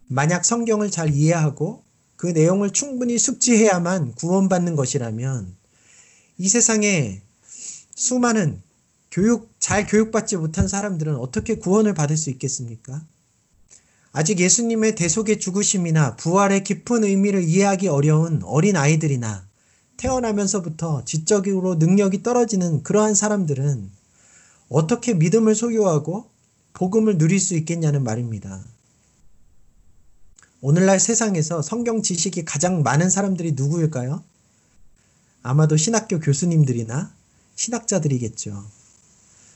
만약 0.08 0.46
성경을 0.46 0.90
잘 0.90 1.14
이해하고 1.14 1.84
그 2.16 2.28
내용을 2.28 2.70
충분히 2.70 3.18
숙지해야만 3.18 4.14
구원받는 4.14 4.78
것이라면 4.78 5.54
이 6.38 6.48
세상에 6.48 7.22
수많은 7.96 8.62
교육, 9.12 9.52
잘 9.60 9.86
교육받지 9.86 10.38
못한 10.38 10.70
사람들은 10.70 11.18
어떻게 11.18 11.56
구원을 11.56 11.94
받을 11.94 12.16
수 12.16 12.30
있겠습니까? 12.30 13.04
아직 14.14 14.40
예수님의 14.40 14.96
대속의 14.96 15.42
죽으심이나 15.42 16.16
부활의 16.16 16.64
깊은 16.64 17.04
의미를 17.04 17.44
이해하기 17.44 17.90
어려운 17.90 18.42
어린 18.46 18.78
아이들이나 18.78 19.47
태어나면서부터 19.98 21.04
지적으로 21.06 21.76
능력이 21.76 22.24
떨어지는 22.24 22.84
그러한 22.84 23.16
사람들은 23.16 23.92
어떻게 24.70 25.14
믿음을 25.14 25.56
소유하고 25.56 26.30
복음을 26.74 27.18
누릴 27.18 27.40
수 27.40 27.56
있겠냐는 27.56 28.04
말입니다. 28.04 28.64
오늘날 30.62 31.00
세상에서 31.00 31.62
성경 31.62 32.02
지식이 32.02 32.46
가장 32.46 32.84
많은 32.84 33.10
사람들이 33.10 33.54
누구일까요? 33.54 34.24
아마도 35.44 35.78
신학교 35.78 36.20
교수님들이나 36.20 37.12
신학자들이겠죠. 37.56 38.64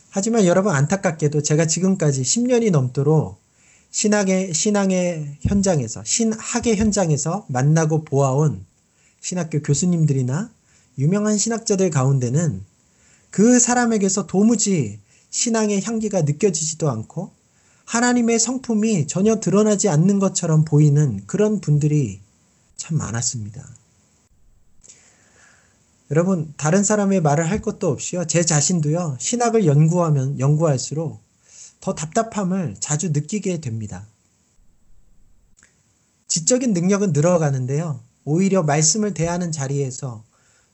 하지만 0.10 0.46
여러분 0.46 0.74
안타깝게도 0.74 1.42
제가 1.42 1.68
지금까지 1.68 2.22
10년이 2.22 2.72
넘도록 2.72 3.40
신학의, 3.92 4.54
신앙의 4.54 5.38
현장에서, 5.42 6.04
신학의 6.04 6.78
현장에서 6.78 7.46
만나고 7.50 8.04
보아온 8.06 8.66
신학교 9.22 9.62
교수님들이나 9.62 10.52
유명한 10.98 11.38
신학자들 11.38 11.90
가운데는 11.90 12.66
그 13.30 13.60
사람에게서 13.60 14.28
도무지 14.28 15.00
신앙의 15.30 15.82
향기가 15.84 16.24
느껴지지도 16.24 16.90
않고 16.90 17.32
하나님의 17.86 18.40
성품이 18.40 19.08
전혀 19.08 19.40
드러나지 19.40 19.90
않는 19.90 20.20
것처럼 20.20 20.66
보이는 20.66 21.24
그런 21.28 21.62
분들이 21.62 22.20
참 22.76 22.98
많았습니다. 22.98 23.68
여러분, 26.10 26.54
다른 26.58 26.84
사람의 26.84 27.22
말을 27.22 27.50
할 27.50 27.62
것도 27.62 27.90
없이요. 27.90 28.28
제 28.28 28.44
자신도요, 28.44 29.18
신학을 29.20 29.66
연구하면, 29.66 30.40
연구할수록 30.40 31.22
더 31.80 31.96
답답함을 31.96 32.76
자주 32.80 33.12
느끼게 33.12 33.62
됩니다. 33.62 34.06
지적인 36.28 36.74
능력은 36.74 37.14
늘어가는데요. 37.14 38.02
오히려 38.24 38.64
말씀을 38.64 39.14
대하는 39.14 39.52
자리에서 39.52 40.24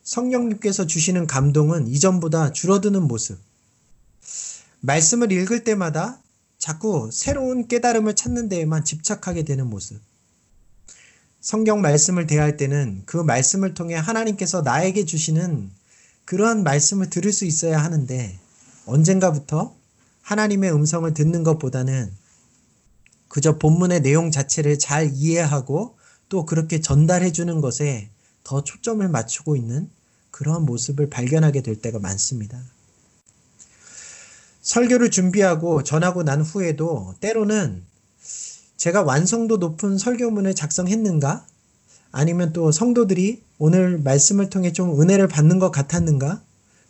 성령님께서 0.03 0.87
주시는 0.87 1.27
감동은 1.27 1.87
이전보다 1.87 2.53
줄어드는 2.53 3.03
모습. 3.03 3.39
말씀을 4.79 5.31
읽을 5.31 5.63
때마다 5.63 6.21
자꾸 6.57 7.09
새로운 7.11 7.67
깨달음을 7.67 8.15
찾는 8.15 8.49
데에만 8.49 8.83
집착하게 8.83 9.43
되는 9.43 9.67
모습. 9.67 10.01
성경 11.41 11.81
말씀을 11.81 12.27
대할 12.27 12.57
때는 12.57 13.03
그 13.05 13.17
말씀을 13.17 13.73
통해 13.73 13.95
하나님께서 13.95 14.61
나에게 14.61 15.05
주시는 15.05 15.71
그러한 16.25 16.63
말씀을 16.63 17.09
들을 17.09 17.31
수 17.31 17.45
있어야 17.45 17.81
하는데 17.81 18.37
언젠가부터 18.85 19.75
하나님의 20.21 20.73
음성을 20.73 21.13
듣는 21.13 21.43
것보다는 21.43 22.11
그저 23.27 23.57
본문의 23.57 24.01
내용 24.01 24.31
자체를 24.31 24.79
잘 24.79 25.11
이해하고 25.13 25.96
또 26.29 26.45
그렇게 26.45 26.81
전달해 26.81 27.31
주는 27.31 27.61
것에 27.61 28.09
더 28.43 28.63
초점을 28.63 29.07
맞추고 29.07 29.55
있는 29.55 29.89
그러한 30.31 30.65
모습을 30.65 31.09
발견하게 31.09 31.61
될 31.61 31.81
때가 31.81 31.99
많습니다. 31.99 32.61
설교를 34.61 35.11
준비하고 35.11 35.83
전하고 35.83 36.23
난 36.23 36.41
후에도 36.41 37.15
때로는 37.21 37.83
제가 38.75 39.01
완성도 39.03 39.57
높은 39.57 39.97
설교문을 39.97 40.53
작성했는가? 40.55 41.45
아니면 42.11 42.53
또 42.53 42.71
성도들이 42.71 43.41
오늘 43.57 43.97
말씀을 43.97 44.49
통해 44.49 44.71
좀 44.71 45.01
은혜를 45.01 45.27
받는 45.27 45.59
것 45.59 45.71
같았는가? 45.71 46.41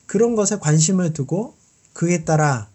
그런 0.06 0.36
것에 0.36 0.58
관심을 0.58 1.14
두고 1.14 1.56
그에 1.94 2.24
따라 2.24 2.70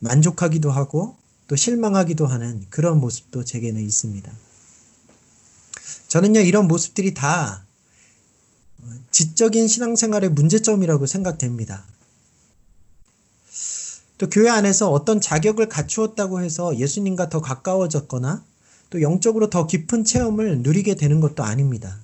만족하기도 0.00 0.70
하고 0.70 1.16
또 1.48 1.56
실망하기도 1.56 2.26
하는 2.26 2.66
그런 2.70 3.00
모습도 3.00 3.44
제게는 3.44 3.82
있습니다. 3.82 4.30
저는요, 6.08 6.40
이런 6.40 6.66
모습들이 6.66 7.14
다 7.14 7.64
지적인 9.10 9.68
신앙생활의 9.68 10.30
문제점이라고 10.30 11.06
생각됩니다. 11.06 11.84
또 14.16 14.28
교회 14.28 14.48
안에서 14.48 14.90
어떤 14.90 15.20
자격을 15.20 15.68
갖추었다고 15.68 16.40
해서 16.40 16.76
예수님과 16.76 17.28
더 17.28 17.40
가까워졌거나 17.40 18.44
또 18.90 19.02
영적으로 19.02 19.50
더 19.50 19.66
깊은 19.66 20.04
체험을 20.04 20.62
누리게 20.62 20.96
되는 20.96 21.20
것도 21.20 21.44
아닙니다. 21.44 21.98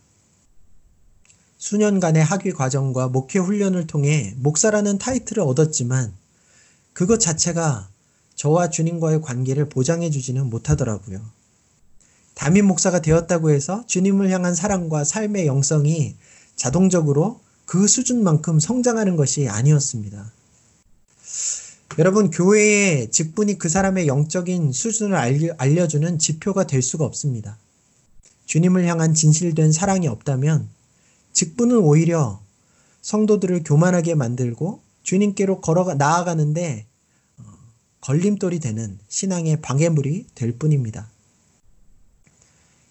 수년간의 1.58 2.22
학위 2.22 2.52
과정과 2.52 3.08
목회 3.08 3.38
훈련을 3.38 3.86
통해 3.86 4.34
목사라는 4.36 4.98
타이틀을 4.98 5.42
얻었지만 5.42 6.12
그것 6.92 7.18
자체가 7.18 7.88
저와 8.34 8.68
주님과의 8.68 9.22
관계를 9.22 9.68
보장해 9.68 10.10
주지는 10.10 10.50
못하더라고요. 10.50 11.20
담임 12.34 12.66
목사가 12.66 13.00
되었다고 13.00 13.50
해서 13.50 13.84
주님을 13.86 14.30
향한 14.30 14.54
사랑과 14.54 15.04
삶의 15.04 15.46
영성이 15.46 16.16
자동적으로 16.56 17.40
그 17.64 17.86
수준만큼 17.86 18.60
성장하는 18.60 19.16
것이 19.16 19.48
아니었습니다. 19.48 20.32
여러분, 21.98 22.30
교회의 22.30 23.10
직분이 23.10 23.56
그 23.56 23.68
사람의 23.68 24.08
영적인 24.08 24.72
수준을 24.72 25.16
알려주는 25.56 26.18
지표가 26.18 26.66
될 26.66 26.82
수가 26.82 27.04
없습니다. 27.04 27.56
주님을 28.46 28.84
향한 28.86 29.14
진실된 29.14 29.72
사랑이 29.72 30.08
없다면 30.08 30.68
직분은 31.32 31.78
오히려 31.78 32.40
성도들을 33.02 33.62
교만하게 33.64 34.14
만들고 34.14 34.80
주님께로 35.02 35.60
걸어 35.60 35.94
나아가는데 35.94 36.86
어, 37.38 37.42
걸림돌이 38.00 38.60
되는 38.60 38.98
신앙의 39.08 39.60
방해물이 39.60 40.26
될 40.34 40.58
뿐입니다. 40.58 41.08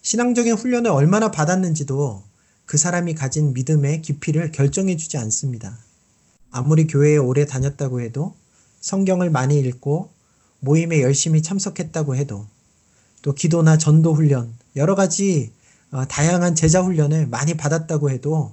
신앙적인 0.04 0.52
훈련을 0.52 0.90
얼마나 0.90 1.30
받았는지도 1.30 2.22
그 2.66 2.76
사람이 2.76 3.14
가진 3.14 3.54
믿음의 3.54 4.02
깊이를 4.02 4.52
결정해 4.52 4.98
주지 4.98 5.16
않습니다. 5.16 5.78
아무리 6.50 6.86
교회에 6.86 7.16
오래 7.16 7.46
다녔다고 7.46 8.02
해도 8.02 8.34
성경을 8.80 9.30
많이 9.30 9.58
읽고 9.58 10.10
모임에 10.60 11.00
열심히 11.00 11.40
참석했다고 11.40 12.16
해도 12.16 12.46
또 13.22 13.34
기도나 13.34 13.78
전도 13.78 14.12
훈련, 14.12 14.52
여러 14.76 14.94
가지 14.94 15.52
어, 15.90 16.04
다양한 16.04 16.54
제자 16.54 16.82
훈련을 16.82 17.26
많이 17.28 17.54
받았다고 17.54 18.10
해도 18.10 18.52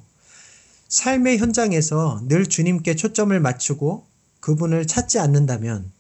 삶의 0.87 1.37
현장에서 1.39 2.21
늘 2.29 2.45
주님께 2.45 2.95
초점을 2.95 3.37
맞추고 3.37 4.05
그분을 4.39 4.87
찾지 4.87 5.19
않는다면 5.19 5.91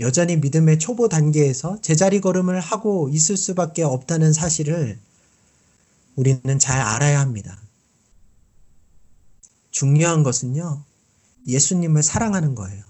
여전히 0.00 0.36
믿음의 0.36 0.78
초보 0.78 1.08
단계에서 1.08 1.80
제자리 1.80 2.20
걸음을 2.20 2.60
하고 2.60 3.08
있을 3.10 3.36
수밖에 3.36 3.82
없다는 3.82 4.32
사실을 4.32 4.98
우리는 6.16 6.58
잘 6.58 6.80
알아야 6.80 7.20
합니다. 7.20 7.60
중요한 9.70 10.22
것은요, 10.22 10.84
예수님을 11.46 12.02
사랑하는 12.02 12.54
거예요. 12.54 12.82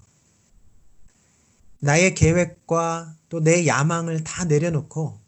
나의 1.79 2.15
계획과 2.15 3.15
또 3.29 3.39
내 3.41 3.67
야망을 3.67 4.23
다 4.23 4.45
내려놓고 4.45 5.19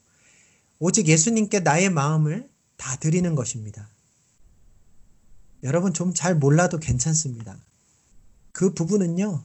오직 0.80 1.08
예수님께 1.08 1.60
나의 1.60 1.90
마음을 1.90 2.50
다 2.78 2.96
드리는 2.98 3.36
것입니다. 3.36 3.90
여러분 5.64 5.94
좀 5.94 6.14
잘 6.14 6.36
몰라도 6.36 6.80
괜찮습니다. 6.80 7.58
그 8.54 8.74
부분은요, 8.74 9.44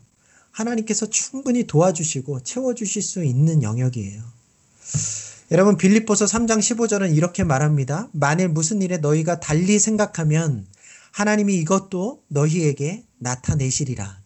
하나님께서 0.53 1.07
충분히 1.07 1.67
도와주시고 1.67 2.43
채워주실 2.43 3.03
수 3.03 3.25
있는 3.25 3.63
영역이에요. 3.63 4.23
여러분 5.51 5.77
빌립보서 5.77 6.25
3장 6.25 6.59
15절은 6.59 7.15
이렇게 7.15 7.45
말합니다. 7.45 8.09
만일 8.13 8.49
무슨 8.49 8.81
일에 8.81 8.99
너희가 8.99 9.41
달리 9.41 9.79
생각하면 9.79 10.67
하나님이 11.11 11.57
이것도 11.57 12.23
너희에게 12.29 13.05
나타내시리라. 13.19 14.21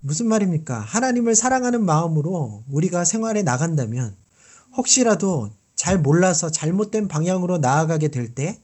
무슨 0.00 0.28
말입니까? 0.28 0.78
하나님을 0.80 1.34
사랑하는 1.34 1.84
마음으로 1.84 2.62
우리가 2.70 3.04
생활에 3.04 3.42
나간다면 3.42 4.16
혹시라도 4.76 5.50
잘 5.74 5.98
몰라서 5.98 6.50
잘못된 6.50 7.08
방향으로 7.08 7.58
나아가게 7.58 8.08
될 8.08 8.34
때 8.34 8.58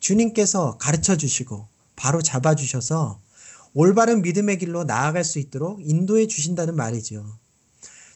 주님께서 0.00 0.78
가르쳐 0.78 1.16
주시고 1.16 1.66
바로 1.96 2.22
잡아 2.22 2.54
주셔서 2.54 3.20
올바른 3.78 4.22
믿음의 4.22 4.56
길로 4.56 4.84
나아갈 4.84 5.22
수 5.22 5.38
있도록 5.38 5.82
인도해 5.82 6.26
주신다는 6.26 6.76
말이죠. 6.76 7.26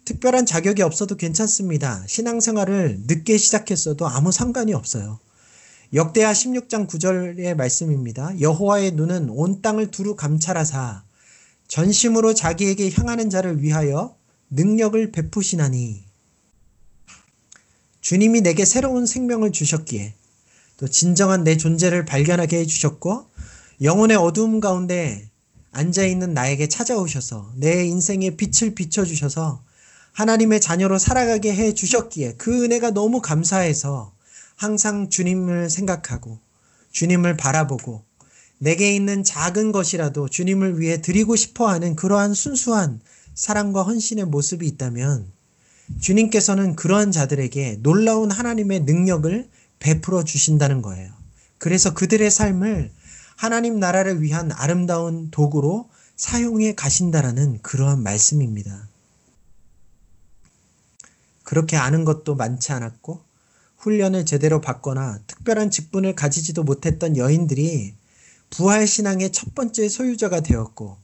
특별한 0.06 0.46
자격이 0.46 0.80
없어도 0.80 1.16
괜찮습니다. 1.16 2.02
신앙생활을 2.06 3.00
늦게 3.06 3.36
시작했어도 3.36 4.08
아무 4.08 4.32
상관이 4.32 4.72
없어요. 4.72 5.20
역대하 5.92 6.32
16장 6.32 6.88
9절의 6.88 7.54
말씀입니다. 7.56 8.40
여호와의 8.40 8.92
눈은 8.92 9.28
온 9.28 9.60
땅을 9.60 9.90
두루 9.90 10.16
감찰하사 10.16 11.02
전심으로 11.68 12.32
자기에게 12.32 12.90
향하는 12.92 13.28
자를 13.28 13.60
위하여 13.60 14.16
능력을 14.48 15.12
베푸시나니 15.12 16.02
주님이 18.00 18.40
내게 18.40 18.64
새로운 18.64 19.04
생명을 19.04 19.52
주셨기에 19.52 20.14
또 20.78 20.88
진정한 20.88 21.44
내 21.44 21.58
존재를 21.58 22.06
발견하게 22.06 22.60
해주셨고 22.60 23.26
영혼의 23.82 24.16
어두움 24.16 24.60
가운데 24.60 25.29
앉아있는 25.72 26.34
나에게 26.34 26.68
찾아오셔서 26.68 27.52
내 27.56 27.84
인생의 27.84 28.36
빛을 28.36 28.74
비춰주셔서 28.74 29.62
하나님의 30.12 30.60
자녀로 30.60 30.98
살아가게 30.98 31.54
해 31.54 31.72
주셨기에 31.72 32.34
그 32.34 32.64
은혜가 32.64 32.90
너무 32.90 33.20
감사해서 33.20 34.12
항상 34.56 35.08
주님을 35.08 35.70
생각하고 35.70 36.38
주님을 36.90 37.36
바라보고 37.36 38.02
내게 38.58 38.94
있는 38.94 39.24
작은 39.24 39.72
것이라도 39.72 40.28
주님을 40.28 40.80
위해 40.80 41.00
드리고 41.00 41.36
싶어 41.36 41.68
하는 41.68 41.96
그러한 41.96 42.34
순수한 42.34 43.00
사랑과 43.34 43.82
헌신의 43.82 44.26
모습이 44.26 44.66
있다면 44.66 45.30
주님께서는 46.00 46.76
그러한 46.76 47.10
자들에게 47.10 47.78
놀라운 47.82 48.30
하나님의 48.30 48.80
능력을 48.80 49.48
베풀어 49.78 50.24
주신다는 50.24 50.82
거예요. 50.82 51.10
그래서 51.58 51.94
그들의 51.94 52.30
삶을 52.30 52.90
하나님 53.40 53.80
나라를 53.80 54.20
위한 54.20 54.52
아름다운 54.52 55.30
도구로 55.30 55.88
사용해 56.14 56.74
가신다라는 56.74 57.62
그러한 57.62 58.02
말씀입니다. 58.02 58.86
그렇게 61.42 61.78
아는 61.78 62.04
것도 62.04 62.34
많지 62.34 62.72
않았고 62.72 63.22
훈련을 63.78 64.26
제대로 64.26 64.60
받거나 64.60 65.20
특별한 65.26 65.70
직분을 65.70 66.14
가지지도 66.16 66.64
못했던 66.64 67.16
여인들이 67.16 67.94
부활 68.50 68.86
신앙의 68.86 69.32
첫 69.32 69.54
번째 69.54 69.88
소유자가 69.88 70.40
되었고 70.40 70.98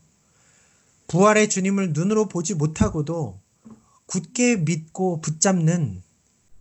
부활의 1.07 1.49
주님을 1.49 1.95
눈으로 1.95 2.29
보지 2.29 2.53
못하고도 2.53 3.41
굳게 4.05 4.57
믿고 4.57 5.23
붙잡는 5.23 6.03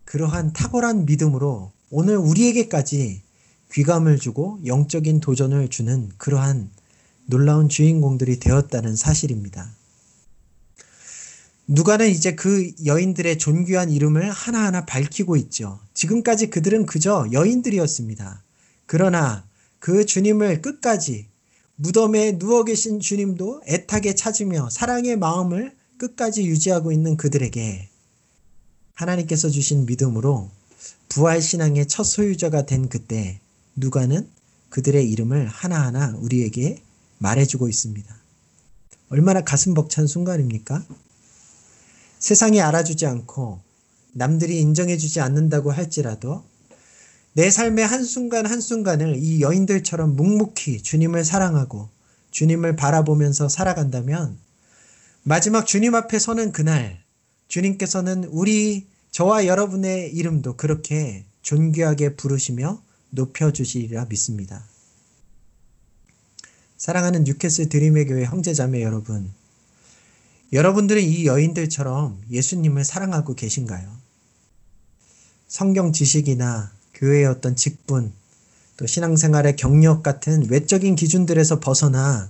그러한 0.05 0.53
탁월한 0.53 1.05
믿음으로 1.05 1.73
오늘 1.89 2.15
우리에게까지 2.15 3.24
귀감을 3.75 4.19
주고 4.19 4.57
영적인 4.65 5.19
도전을 5.19 5.67
주는 5.67 6.09
그러한 6.17 6.69
놀라운 7.25 7.67
주인공들이 7.67 8.39
되었다는 8.39 8.95
사실입니다. 8.95 9.69
누가는 11.67 12.07
이제 12.09 12.35
그 12.35 12.71
여인들의 12.85 13.37
존귀한 13.37 13.89
이름을 13.89 14.31
하나하나 14.31 14.85
밝히고 14.85 15.35
있죠. 15.35 15.81
지금까지 15.93 16.51
그들은 16.51 16.85
그저 16.85 17.27
여인들이었습니다. 17.33 18.43
그러나 18.85 19.45
그 19.79 20.05
주님을 20.05 20.61
끝까지 20.61 21.27
무덤에 21.75 22.37
누워 22.37 22.63
계신 22.63 23.01
주님도 23.01 23.63
애타게 23.67 24.15
찾으며 24.15 24.69
사랑의 24.71 25.17
마음을 25.17 25.75
끝까지 25.97 26.45
유지하고 26.45 26.93
있는 26.93 27.17
그들에게 27.17 27.89
하나님께서 28.93 29.49
주신 29.49 29.85
믿음으로 29.85 30.49
부활 31.09 31.41
신앙의 31.41 31.89
첫 31.89 32.03
소유자가 32.05 32.65
된 32.65 32.87
그때 32.87 33.41
누가는 33.75 34.27
그들의 34.69 35.09
이름을 35.11 35.47
하나하나 35.47 36.15
우리에게 36.17 36.81
말해주고 37.19 37.69
있습니다. 37.69 38.15
얼마나 39.09 39.41
가슴 39.41 39.73
벅찬 39.73 40.07
순간입니까? 40.07 40.83
세상이 42.19 42.61
알아주지 42.61 43.05
않고 43.05 43.59
남들이 44.13 44.59
인정해주지 44.59 45.19
않는다고 45.21 45.71
할지라도 45.71 46.43
내 47.33 47.49
삶의 47.49 47.85
한순간 47.85 48.45
한순간을 48.45 49.17
이 49.17 49.41
여인들처럼 49.41 50.15
묵묵히 50.15 50.81
주님을 50.81 51.25
사랑하고 51.25 51.89
주님을 52.31 52.75
바라보면서 52.75 53.49
살아간다면 53.49 54.37
마지막 55.23 55.65
주님 55.65 55.95
앞에 55.95 56.17
서는 56.17 56.51
그날 56.51 57.03
주님께서는 57.47 58.25
우리 58.25 58.87
저와 59.11 59.45
여러분의 59.47 60.13
이름도 60.13 60.55
그렇게 60.55 61.25
존귀하게 61.41 62.15
부르시며 62.15 62.81
높여주시리라 63.15 64.05
믿습니다. 64.05 64.63
사랑하는 66.77 67.23
뉴캐슬 67.23 67.69
드림의 67.69 68.05
교회 68.05 68.25
형제자매 68.25 68.83
여러분, 68.83 69.33
여러분들은 70.53 71.01
이 71.01 71.25
여인들처럼 71.25 72.21
예수님을 72.29 72.83
사랑하고 72.83 73.33
계신가요? 73.33 73.89
성경 75.47 75.91
지식이나 75.91 76.71
교회의 76.93 77.25
어떤 77.25 77.55
직분, 77.55 78.13
또 78.77 78.85
신앙생활의 78.85 79.55
경력 79.55 80.03
같은 80.03 80.49
외적인 80.49 80.95
기준들에서 80.95 81.59
벗어나 81.59 82.29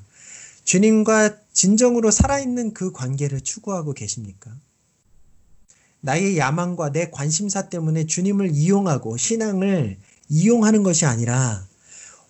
주님과 0.63 1.37
진정으로 1.53 2.11
살아있는 2.11 2.73
그 2.73 2.91
관계를 2.91 3.41
추구하고 3.41 3.93
계십니까? 3.93 4.51
나의 6.01 6.37
야망과 6.37 6.91
내 6.91 7.09
관심사 7.09 7.69
때문에 7.69 8.05
주님을 8.05 8.51
이용하고 8.51 9.17
신앙을 9.17 9.97
이용하는 10.29 10.83
것이 10.83 11.05
아니라 11.05 11.67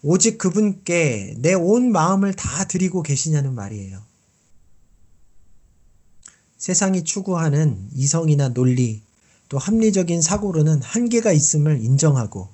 오직 0.01 0.37
그분께 0.37 1.35
내 1.39 1.53
온 1.53 1.91
마음을 1.91 2.33
다 2.33 2.65
드리고 2.65 3.01
계시냐는 3.01 3.55
말이에요. 3.55 4.01
세상이 6.57 7.03
추구하는 7.03 7.89
이성이나 7.93 8.49
논리, 8.49 9.01
또 9.49 9.57
합리적인 9.57 10.21
사고로는 10.21 10.81
한계가 10.81 11.31
있음을 11.31 11.83
인정하고 11.83 12.49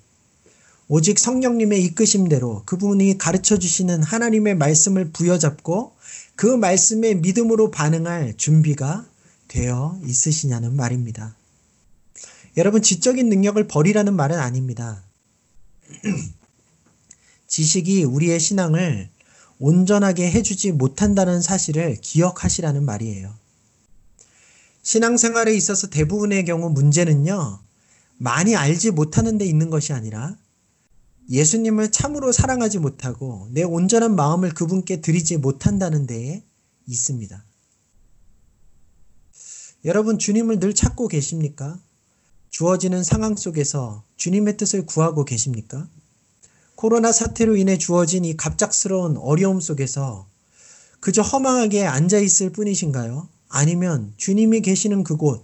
오직 0.88 1.19
성령님의 1.19 1.84
이끄심대로 1.86 2.63
그분이 2.65 3.17
가르쳐 3.17 3.58
주시는 3.58 4.04
하나님의 4.04 4.56
말씀을 4.56 5.12
부여잡고 5.12 5.93
그 6.36 6.45
말씀에 6.45 7.13
믿음으로 7.15 7.71
반응할 7.71 8.36
준비가 8.36 9.06
되어 9.47 9.97
있으시냐는 10.06 10.75
말입니다. 10.75 11.36
여러분, 12.58 12.82
지적인 12.82 13.30
능력을 13.30 13.65
버리라는 13.67 14.13
말은 14.13 14.38
아닙니다. 14.38 15.04
지식이 17.47 18.04
우리의 18.04 18.39
신앙을 18.39 19.10
온전하게 19.60 20.32
해주지 20.32 20.71
못한다는 20.71 21.41
사실을 21.41 21.97
기억하시라는 22.01 22.84
말이에요. 22.84 23.34
신앙생활에 24.84 25.54
있어서 25.56 25.89
대부분의 25.89 26.45
경우 26.45 26.69
문제는요, 26.69 27.60
많이 28.17 28.56
알지 28.56 28.91
못하는 28.91 29.38
데 29.38 29.45
있는 29.45 29.69
것이 29.69 29.93
아니라 29.93 30.36
예수님을 31.30 31.91
참으로 31.91 32.32
사랑하지 32.32 32.80
못하고 32.80 33.47
내 33.51 33.63
온전한 33.63 34.15
마음을 34.15 34.54
그분께 34.54 35.01
드리지 35.01 35.38
못한다는 35.38 36.08
데에 36.08 36.43
있습니다. 36.88 37.45
여러분, 39.86 40.19
주님을 40.19 40.60
늘 40.60 40.73
찾고 40.73 41.08
계십니까? 41.08 41.80
주어지는 42.49 43.04
상황 43.04 43.36
속에서 43.36 44.04
주님의 44.21 44.55
뜻을 44.55 44.86
구하고 44.86 45.25
계십니까? 45.25 45.88
코로나 46.75 47.12
사태로 47.12 47.55
인해 47.55 47.79
주어진 47.79 48.23
이 48.23 48.38
갑작스러운 48.38 49.17
어려움 49.17 49.60
속에서 49.60 50.27
그저 50.99 51.23
허망하게 51.23 51.88
앉아 51.88 52.19
있을 52.19 52.51
뿐이신가요? 52.51 53.27
아니면 53.49 54.13
주님이 54.17 54.62
계시는 54.62 55.03
그곳, 55.03 55.43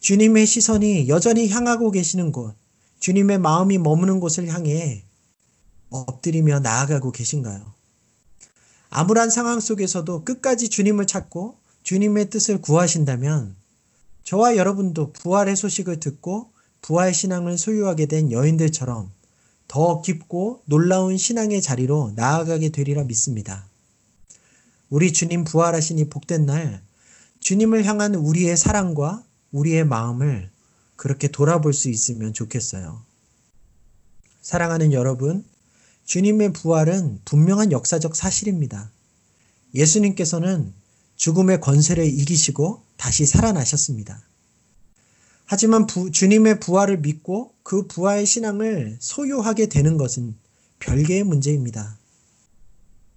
주님의 0.00 0.44
시선이 0.44 1.08
여전히 1.08 1.48
향하고 1.48 1.90
계시는 1.90 2.32
곳, 2.32 2.54
주님의 3.00 3.38
마음이 3.38 3.78
머무는 3.78 4.20
곳을 4.20 4.48
향해 4.48 5.02
엎드리며 5.88 6.60
나아가고 6.60 7.12
계신가요? 7.12 7.64
암울한 8.90 9.30
상황 9.30 9.58
속에서도 9.58 10.22
끝까지 10.22 10.68
주님을 10.68 11.06
찾고 11.06 11.56
주님의 11.82 12.28
뜻을 12.28 12.60
구하신다면 12.60 13.56
저와 14.22 14.56
여러분도 14.58 15.14
부활의 15.14 15.56
소식을 15.56 15.98
듣고 15.98 16.54
부활 16.82 17.12
신앙을 17.12 17.58
소유하게 17.58 18.06
된 18.06 18.32
여인들처럼 18.32 19.10
더 19.68 20.02
깊고 20.02 20.62
놀라운 20.66 21.16
신앙의 21.16 21.60
자리로 21.60 22.12
나아가게 22.14 22.70
되리라 22.70 23.04
믿습니다. 23.04 23.66
우리 24.88 25.12
주님 25.12 25.44
부활하시니 25.44 26.08
복된 26.08 26.46
날 26.46 26.82
주님을 27.40 27.84
향한 27.84 28.14
우리의 28.14 28.56
사랑과 28.56 29.24
우리의 29.52 29.84
마음을 29.84 30.50
그렇게 30.96 31.28
돌아볼 31.28 31.72
수 31.72 31.88
있으면 31.90 32.32
좋겠어요. 32.32 33.02
사랑하는 34.42 34.92
여러분, 34.92 35.44
주님의 36.04 36.52
부활은 36.52 37.20
분명한 37.24 37.72
역사적 37.72 38.14
사실입니다. 38.14 38.90
예수님께서는 39.74 40.72
죽음의 41.16 41.60
권세를 41.60 42.06
이기시고 42.06 42.82
다시 42.96 43.26
살아나셨습니다. 43.26 44.22
하지만 45.46 45.86
부, 45.86 46.10
주님의 46.10 46.60
부활을 46.60 46.98
믿고 46.98 47.52
그 47.62 47.86
부활 47.86 48.26
신앙을 48.26 48.96
소유하게 49.00 49.66
되는 49.66 49.96
것은 49.96 50.34
별개의 50.80 51.24
문제입니다. 51.24 51.96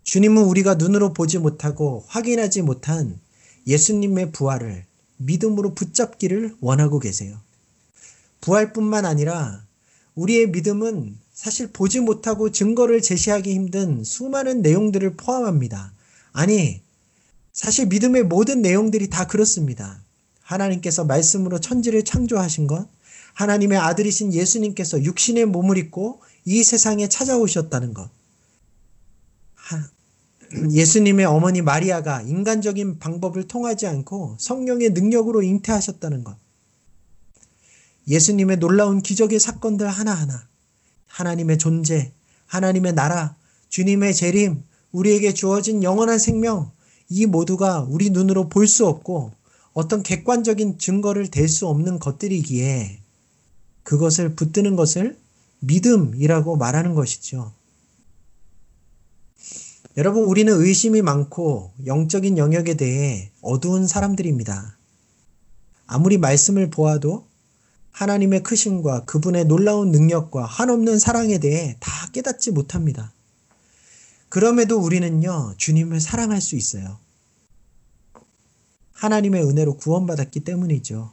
주님은 0.04 0.44
우리가 0.44 0.76
눈으로 0.76 1.14
보지 1.14 1.40
못하고 1.40 2.06
확인하지 2.08 2.62
못한 2.62 3.20
예수님의 3.68 4.32
부활을 4.32 4.86
믿음으로 5.18 5.74
붙잡기를 5.74 6.56
원하고 6.62 7.00
계세요. 7.00 7.38
부활뿐만 8.42 9.06
아니라 9.06 9.64
우리의 10.16 10.50
믿음은 10.50 11.18
사실 11.34 11.72
보지 11.72 12.00
못하고 12.00 12.52
증거를 12.52 13.02
제시하기 13.02 13.54
힘든 13.54 14.04
수많은 14.04 14.62
내용들을 14.62 15.16
포함합니다. 15.16 15.94
아니, 16.32 16.82
사실 17.54 17.88
믿음의 17.88 18.24
모든 18.24 18.62
내용들이 18.62 19.10
다 19.10 19.28
그렇습니다. 19.28 20.02
하나님께서 20.50 21.06
말씀으로 21.06 21.60
천지를 21.60 22.04
창조하신 22.04 22.66
것, 22.66 22.88
하나님의 23.36 23.78
아들이신 23.78 24.34
예수님께서 24.34 25.04
육신의 25.04 25.46
몸을 25.46 25.78
입고 25.78 26.22
이 26.46 26.64
세상에 26.64 27.08
찾아오셨다는 27.08 27.94
것, 27.94 28.10
예수님의 30.72 31.28
어머니 31.28 31.62
마리아가 31.62 32.24
인간적인 32.24 32.98
방법을 32.98 33.48
통하지 33.48 33.86
않고 33.86 34.38
성령의 34.40 34.90
능력으로 34.92 35.44
잉태하셨다는 35.44 36.24
것. 36.24 36.36
예수님의 38.08 38.58
놀라운 38.58 39.04
기적의 39.04 39.40
사건들 39.40 39.88
하나하나. 39.88 40.48
하나님의 41.06 41.60
존재, 41.60 42.12
하나님의 42.48 42.94
나라, 42.94 43.36
주님의 43.70 44.16
재림, 44.16 44.64
우리에게 44.92 45.36
주어진 45.36 45.84
영원한 45.84 46.18
생명, 46.18 46.72
이 47.10 47.28
모두가 47.28 47.82
우리 47.82 48.10
눈으로 48.10 48.50
볼 48.50 48.66
수 48.66 48.88
없고 48.88 49.34
어떤 49.80 50.04
객관적인 50.04 50.78
증거를 50.78 51.32
댈 51.32 51.48
수 51.48 51.66
없는 51.68 52.00
것들이기에 52.00 53.00
그것을 53.84 54.36
붙드는 54.36 54.76
것을 54.76 55.18
믿음이라고 55.60 56.58
말하는 56.58 56.96
것이죠. 56.96 57.54
여러분, 59.96 60.26
우리는 60.26 60.54
의심이 60.54 61.02
많고 61.02 61.72
영적인 61.86 62.38
영역에 62.38 62.74
대해 62.74 63.32
어두운 63.42 63.88
사람들입니다. 63.88 64.78
아무리 65.88 66.18
말씀을 66.18 66.70
보아도 66.70 67.26
하나님의 67.92 68.44
크심과 68.44 69.06
그분의 69.06 69.46
놀라운 69.46 69.92
능력과 69.92 70.46
한없는 70.46 71.00
사랑에 71.00 71.38
대해 71.38 71.78
다 71.80 71.90
깨닫지 72.12 72.52
못합니다. 72.52 73.14
그럼에도 74.28 74.78
우리는요, 74.78 75.56
주님을 75.58 76.02
사랑할 76.02 76.42
수 76.42 76.58
있어요. 76.58 77.00
하나님의 79.00 79.44
은혜로 79.46 79.78
구원받았기 79.78 80.42
때문이죠. 80.42 81.12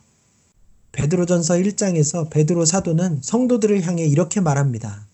베드로전서 0.90 1.54
1장에서 1.54 2.28
베드로 2.30 2.64
사도는 2.64 3.20
성도들을 3.22 3.82
향해 3.86 4.04
이렇게 4.04 4.40
말합니다. 4.40 5.06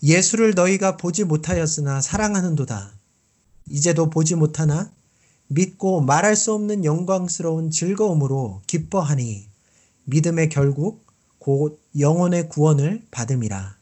예수를 0.00 0.54
너희가 0.54 0.96
보지 0.96 1.24
못하였으나 1.24 2.00
사랑하는도다. 2.00 2.92
이제도 3.70 4.08
보지 4.08 4.36
못하나 4.36 4.92
믿고 5.48 6.00
말할 6.00 6.36
수 6.36 6.52
없는 6.52 6.84
영광스러운 6.84 7.72
즐거움으로 7.72 8.62
기뻐하니 8.68 9.48
믿음의 10.04 10.50
결국 10.50 11.04
곧 11.40 11.80
영혼의 11.98 12.50
구원을 12.50 13.02
받음이라. 13.10 13.76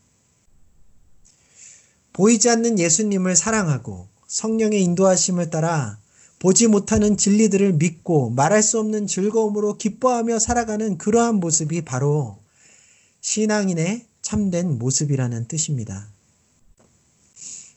보이지 2.14 2.48
않는 2.48 2.78
예수님을 2.78 3.36
사랑하고 3.36 4.08
성령의 4.28 4.82
인도하심을 4.82 5.50
따라 5.50 5.98
보지 6.42 6.66
못하는 6.66 7.16
진리들을 7.16 7.74
믿고 7.74 8.30
말할 8.30 8.64
수 8.64 8.80
없는 8.80 9.06
즐거움으로 9.06 9.78
기뻐하며 9.78 10.40
살아가는 10.40 10.98
그러한 10.98 11.36
모습이 11.36 11.82
바로 11.82 12.36
신앙인의 13.20 14.06
참된 14.22 14.76
모습이라는 14.76 15.46
뜻입니다. 15.46 16.08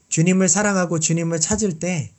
주님을 0.09 0.49
사랑하고 0.49 0.99
주님을 0.99 1.39
찾을 1.39 1.77
때 1.77 2.09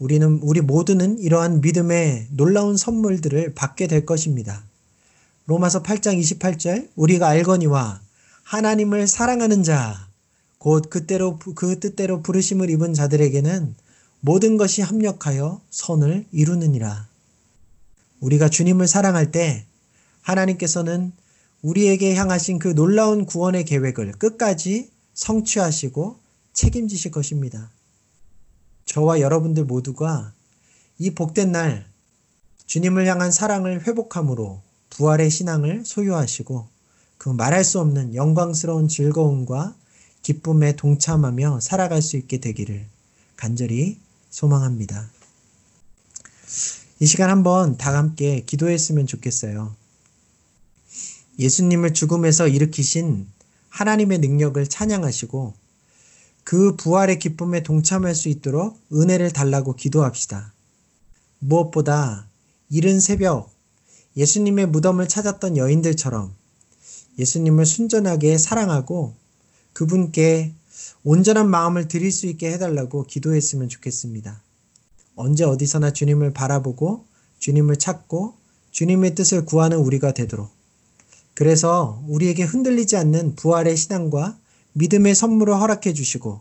우리는 0.00 0.40
우리 0.42 0.60
모두는 0.60 1.20
이러한 1.20 1.60
믿음의 1.60 2.30
놀라운 2.30 2.76
선물들을 2.76 3.54
받게 3.54 3.86
될 3.86 4.04
것입니다. 4.04 4.64
로마서 5.46 5.84
8장 5.84 6.20
28절 6.20 6.88
우리가 6.96 7.28
알거니와 7.28 8.02
하나님을 8.42 9.06
사랑하는 9.06 9.62
자 9.62 10.12
곧 10.62 10.90
그때로 10.90 11.40
그 11.56 11.80
뜻대로 11.80 12.22
부르심을 12.22 12.70
입은 12.70 12.94
자들에게는 12.94 13.74
모든 14.24 14.56
것이 14.56 14.82
합력하여 14.82 15.60
선을 15.70 16.26
이루느니라. 16.30 17.08
우리가 18.20 18.48
주님을 18.48 18.86
사랑할 18.86 19.32
때 19.32 19.66
하나님께서는 20.20 21.10
우리에게 21.60 22.14
향하신 22.14 22.60
그 22.60 22.72
놀라운 22.72 23.26
구원의 23.26 23.64
계획을 23.64 24.12
끝까지 24.12 24.90
성취하시고 25.14 26.20
책임지실 26.52 27.10
것입니다. 27.10 27.68
저와 28.84 29.20
여러분들 29.20 29.64
모두가 29.64 30.32
이 31.00 31.10
복된 31.10 31.50
날 31.50 31.84
주님을 32.66 33.08
향한 33.08 33.32
사랑을 33.32 33.84
회복함으로 33.88 34.62
부활의 34.90 35.30
신앙을 35.30 35.84
소유하시고 35.84 36.68
그 37.18 37.28
말할 37.28 37.64
수 37.64 37.80
없는 37.80 38.14
영광스러운 38.14 38.86
즐거움과 38.86 39.74
기쁨에 40.22 40.76
동참하며 40.76 41.58
살아갈 41.58 42.00
수 42.02 42.16
있게 42.16 42.38
되기를 42.38 42.86
간절히 43.34 43.98
소망합니다. 44.32 45.08
이 46.98 47.06
시간 47.06 47.30
한번 47.30 47.76
다 47.76 47.96
함께 47.96 48.42
기도했으면 48.44 49.06
좋겠어요. 49.06 49.76
예수님을 51.38 51.92
죽음에서 51.92 52.48
일으키신 52.48 53.28
하나님의 53.68 54.18
능력을 54.18 54.66
찬양하시고 54.66 55.54
그 56.44 56.76
부활의 56.76 57.18
기쁨에 57.18 57.62
동참할 57.62 58.14
수 58.14 58.28
있도록 58.28 58.80
은혜를 58.92 59.30
달라고 59.32 59.76
기도합시다. 59.76 60.52
무엇보다 61.38 62.26
이른 62.70 63.00
새벽 63.00 63.52
예수님의 64.16 64.66
무덤을 64.66 65.08
찾았던 65.08 65.56
여인들처럼 65.56 66.34
예수님을 67.18 67.66
순전하게 67.66 68.38
사랑하고 68.38 69.14
그분께 69.72 70.54
온전한 71.04 71.50
마음을 71.50 71.88
드릴 71.88 72.12
수 72.12 72.26
있게 72.26 72.52
해달라고 72.52 73.04
기도했으면 73.04 73.68
좋겠습니다. 73.68 74.40
언제 75.16 75.44
어디서나 75.44 75.92
주님을 75.92 76.32
바라보고 76.32 77.04
주님을 77.38 77.76
찾고 77.76 78.34
주님의 78.70 79.14
뜻을 79.14 79.44
구하는 79.44 79.78
우리가 79.78 80.12
되도록 80.14 80.50
그래서 81.34 82.02
우리에게 82.08 82.44
흔들리지 82.44 82.96
않는 82.96 83.34
부활의 83.36 83.76
신앙과 83.76 84.38
믿음의 84.74 85.14
선물을 85.14 85.54
허락해 85.54 85.92
주시고 85.92 86.40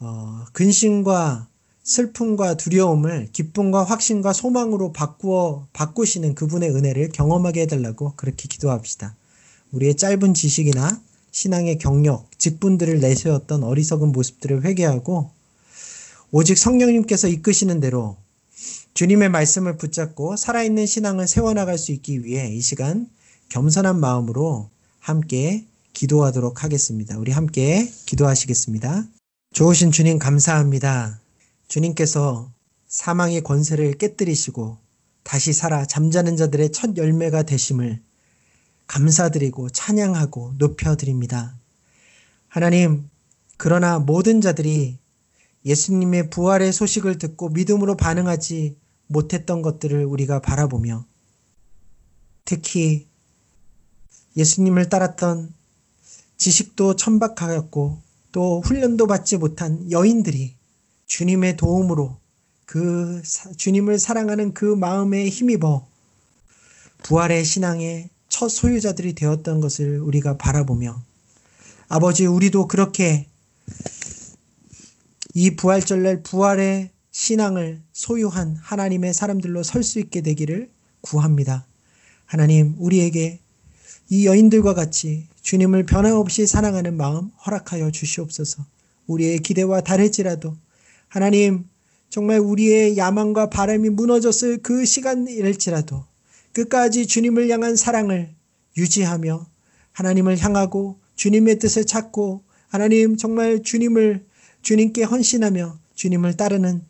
어, 0.00 0.44
근심과 0.52 1.48
슬픔과 1.84 2.56
두려움을 2.56 3.28
기쁨과 3.32 3.84
확신과 3.84 4.32
소망으로 4.32 4.92
바꾸어 4.92 5.66
바꾸시는 5.72 6.34
그분의 6.34 6.70
은혜를 6.70 7.10
경험하게 7.10 7.62
해달라고 7.62 8.14
그렇게 8.16 8.48
기도합시다. 8.48 9.16
우리의 9.72 9.96
짧은 9.96 10.34
지식이나 10.34 11.00
신앙의 11.32 11.78
경력, 11.78 12.30
직분들을 12.38 13.00
내세웠던 13.00 13.64
어리석은 13.64 14.12
모습들을 14.12 14.64
회개하고 14.64 15.30
오직 16.30 16.56
성령님께서 16.56 17.28
이끄시는 17.28 17.80
대로 17.80 18.16
주님의 18.94 19.30
말씀을 19.30 19.78
붙잡고 19.78 20.36
살아있는 20.36 20.86
신앙을 20.86 21.26
세워나갈 21.26 21.78
수 21.78 21.92
있기 21.92 22.24
위해 22.24 22.54
이 22.54 22.60
시간 22.60 23.08
겸손한 23.48 23.98
마음으로 23.98 24.68
함께 25.00 25.64
기도하도록 25.94 26.62
하겠습니다. 26.62 27.18
우리 27.18 27.32
함께 27.32 27.90
기도하시겠습니다. 28.06 29.04
좋으신 29.52 29.90
주님 29.90 30.18
감사합니다. 30.18 31.20
주님께서 31.68 32.50
사망의 32.88 33.42
권세를 33.42 33.98
깨뜨리시고 33.98 34.76
다시 35.22 35.52
살아 35.52 35.86
잠자는 35.86 36.36
자들의 36.36 36.72
첫 36.72 36.96
열매가 36.96 37.44
되심을 37.44 38.00
감사드리고 38.92 39.70
찬양하고 39.70 40.54
높여드립니다. 40.58 41.56
하나님, 42.48 43.08
그러나 43.56 43.98
모든 43.98 44.42
자들이 44.42 44.98
예수님의 45.64 46.28
부활의 46.28 46.74
소식을 46.74 47.16
듣고 47.16 47.48
믿음으로 47.48 47.96
반응하지 47.96 48.76
못했던 49.06 49.62
것들을 49.62 50.04
우리가 50.04 50.42
바라보며 50.42 51.06
특히 52.44 53.08
예수님을 54.36 54.90
따랐던 54.90 55.54
지식도 56.36 56.96
천박하였고 56.96 57.98
또 58.32 58.60
훈련도 58.60 59.06
받지 59.06 59.38
못한 59.38 59.90
여인들이 59.90 60.54
주님의 61.06 61.56
도움으로 61.56 62.18
그 62.66 63.22
주님을 63.56 63.98
사랑하는 63.98 64.52
그 64.52 64.66
마음에 64.66 65.28
힘입어 65.30 65.86
부활의 67.02 67.44
신앙의 67.44 68.11
첫 68.42 68.48
소유자들이 68.48 69.12
되었던 69.12 69.60
것을 69.60 70.00
우리가 70.00 70.36
바라보며 70.36 71.00
아버지 71.86 72.26
우리도 72.26 72.66
그렇게 72.66 73.28
이 75.32 75.54
부활절 75.54 76.02
날 76.02 76.24
부활의 76.24 76.90
신앙을 77.12 77.80
소유한 77.92 78.56
하나님의 78.56 79.14
사람들로 79.14 79.62
설 79.62 79.84
수 79.84 80.00
있게 80.00 80.22
되기를 80.22 80.72
구합니다. 81.02 81.64
하나님 82.24 82.74
우리에게 82.78 83.38
이 84.08 84.26
여인들과 84.26 84.74
같이 84.74 85.28
주님을 85.42 85.86
변함없이 85.86 86.48
사랑하는 86.48 86.96
마음 86.96 87.30
허락하여 87.46 87.92
주시옵소서. 87.92 88.66
우리의 89.06 89.38
기대와 89.38 89.82
다를지라도 89.82 90.56
하나님 91.06 91.68
정말 92.10 92.40
우리의 92.40 92.96
야망과 92.96 93.50
바람이 93.50 93.90
무너졌을 93.90 94.58
그 94.64 94.84
시간일지라도 94.84 96.10
끝까지 96.52 97.06
주님을 97.06 97.48
향한 97.50 97.76
사랑을 97.76 98.34
유지하며 98.76 99.46
하나님을 99.92 100.38
향하고 100.38 100.98
주님의 101.16 101.58
뜻을 101.58 101.84
찾고 101.84 102.42
하나님 102.68 103.16
정말 103.16 103.62
주님을 103.62 104.24
주님께 104.62 105.04
헌신하며 105.04 105.78
주님을 105.94 106.36
따르는 106.36 106.82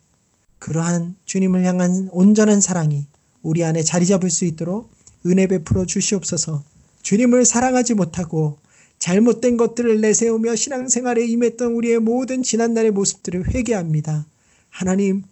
그러한 0.59 1.15
주님을 1.25 1.65
향한 1.65 2.09
온전한 2.11 2.61
사랑이 2.61 3.05
우리 3.41 3.63
안에 3.63 3.83
자리 3.83 4.05
잡을 4.05 4.29
수 4.29 4.45
있도록 4.45 4.89
은혜 5.25 5.47
베풀어 5.47 5.85
주시옵소서. 5.85 6.63
주님을 7.01 7.45
사랑하지 7.45 7.95
못하고 7.95 8.57
잘못된 8.99 9.57
것들을 9.57 9.99
내세우며 9.99 10.55
신앙생활에 10.55 11.25
임했던 11.25 11.73
우리의 11.73 11.99
모든 11.99 12.41
지난날의 12.41 12.91
모습들을 12.91 13.53
회개합니다. 13.53 14.25
하나님, 14.69 15.23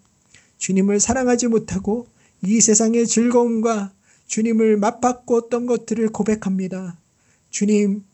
주님을 0.57 0.99
사랑하지 0.99 1.47
못하고 1.47 2.07
이 2.43 2.59
세상의 2.59 3.07
즐거움과 3.07 3.93
주님을 4.31 4.77
맞바꾸었던 4.77 5.65
것들을 5.65 6.07
고백합니다. 6.07 6.97
주님, 7.49 8.05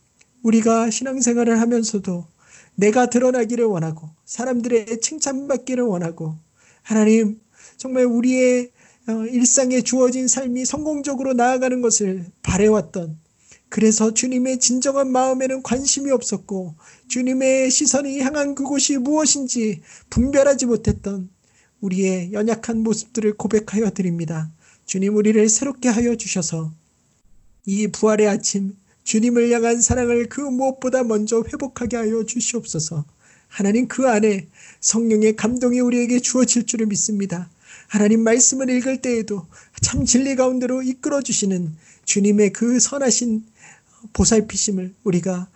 우리가 0.42 0.90
신앙생활을 0.90 1.62
하면서도 1.62 2.26
내가 2.74 3.12
드러나기를 3.12 3.66
원하고 3.66 4.10
사람들의 4.26 5.00
칭찬받기를 5.00 5.84
원하고 5.84 6.36
하나님 6.82 7.40
정말 7.78 8.06
우리의 8.06 8.72
어, 9.08 9.12
일상에 9.28 9.82
주어진 9.82 10.28
삶이 10.28 10.66
성공적으로 10.66 11.34
나아가는 11.34 11.84
것을 11.84 12.26
바래왔던 12.42 13.20
그래서 13.70 14.12
주님의 14.12 14.60
진정한 14.60 15.12
마음에는 15.12 15.62
관심이 15.62 16.10
없었고 16.10 16.74
주님의 17.10 17.70
시선이 17.70 18.22
향한 18.22 18.56
그곳이 18.56 18.98
무엇인지 18.98 19.82
분별하지 20.10 20.66
못했던 20.66 21.30
우리의 21.80 22.34
연약한 22.34 22.82
모습들을 22.82 23.38
고백하여 23.38 23.92
드립니다. 23.92 24.50
주님 24.88 25.18
우리를 25.18 25.50
새롭게 25.50 25.90
하여 25.90 26.16
주셔서 26.16 26.72
이 27.66 27.88
부활의 27.88 28.30
아침 28.30 28.74
주님을 29.04 29.52
향한 29.52 29.82
사랑을 29.82 30.30
그 30.30 30.40
무엇보다 30.40 31.04
먼저 31.04 31.44
회복하게 31.46 31.98
하여 31.98 32.24
주시옵소서. 32.24 33.04
하나님 33.50 33.90
그 33.90 34.08
안에 34.08 34.48
성령의 34.80 35.36
감동이 35.36 35.82
우리에게 35.82 36.22
주어질 36.22 36.66
줄을 36.66 36.86
믿습니다. 36.86 37.50
하나님 37.90 38.22
말씀을 38.22 38.70
읽을 38.70 39.02
때에도 39.02 39.46
참 39.82 40.06
진리 40.06 40.38
가운데로 40.38 40.82
이끌어 40.84 41.22
주시는 41.22 41.76
주님의 42.06 42.54
그 42.54 42.80
선하신 42.80 43.46
보살피심을 44.14 44.94
우리가 45.04 45.50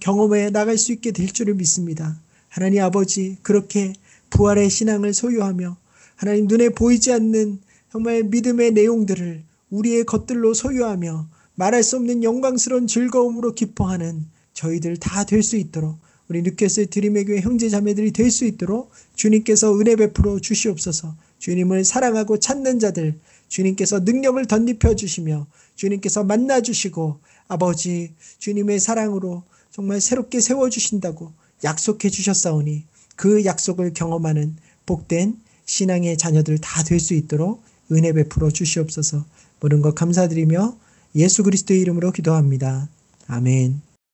경험해 0.00 0.48
나갈 0.48 0.78
수 0.78 0.92
있게 0.92 1.10
될 1.12 1.26
줄을 1.28 1.54
믿습니다. 1.54 2.18
하나님 2.48 2.82
아버지 2.82 3.36
그렇게 3.42 3.92
부활의 4.30 4.70
신앙을 4.70 5.12
소유하며 5.12 5.76
하나님 6.16 6.46
눈에 6.46 6.70
보이지 6.70 7.12
않는 7.12 7.60
정말 7.92 8.22
믿음의 8.22 8.72
내용들을 8.72 9.44
우리의 9.68 10.04
것들로 10.04 10.54
소유하며 10.54 11.28
말할 11.56 11.82
수 11.82 11.96
없는 11.96 12.24
영광스러운 12.24 12.86
즐거움으로 12.86 13.52
기뻐하는 13.52 14.24
저희들 14.54 14.96
다 14.96 15.24
될 15.26 15.42
수 15.42 15.56
있도록 15.56 15.98
우리 16.26 16.40
느꼈을 16.40 16.86
드림의 16.86 17.26
교회 17.26 17.40
형제 17.42 17.68
자매들이 17.68 18.12
될 18.12 18.30
수 18.30 18.46
있도록 18.46 18.90
주님께서 19.14 19.78
은혜 19.78 19.94
베풀어 19.96 20.38
주시옵소서. 20.38 21.14
주님을 21.38 21.84
사랑하고 21.84 22.38
찾는 22.38 22.78
자들 22.78 23.20
주님께서 23.48 24.00
능력을 24.00 24.42
덧입혀 24.46 24.94
주시며 24.96 25.46
주님께서 25.74 26.24
만나 26.24 26.62
주시고 26.62 27.20
아버지 27.48 28.14
주님의 28.38 28.80
사랑으로 28.80 29.42
정말 29.70 30.00
새롭게 30.00 30.40
세워 30.40 30.70
주신다고 30.70 31.30
약속해 31.62 32.08
주셨사오니 32.08 32.84
그 33.16 33.44
약속을 33.44 33.92
경험하는 33.92 34.56
복된 34.86 35.38
신앙의 35.66 36.16
자녀들 36.16 36.56
다 36.56 36.82
될 36.84 36.98
수 36.98 37.12
있도록 37.12 37.62
은혜 37.92 38.12
베풀어 38.12 38.50
주시옵소서 38.50 39.24
모든 39.60 39.80
것 39.80 39.94
감사드리며 39.94 40.76
예수 41.14 41.42
그리스도의 41.42 41.80
이름으로 41.80 42.10
기도합니다. 42.10 42.88
아멘. 43.26 43.91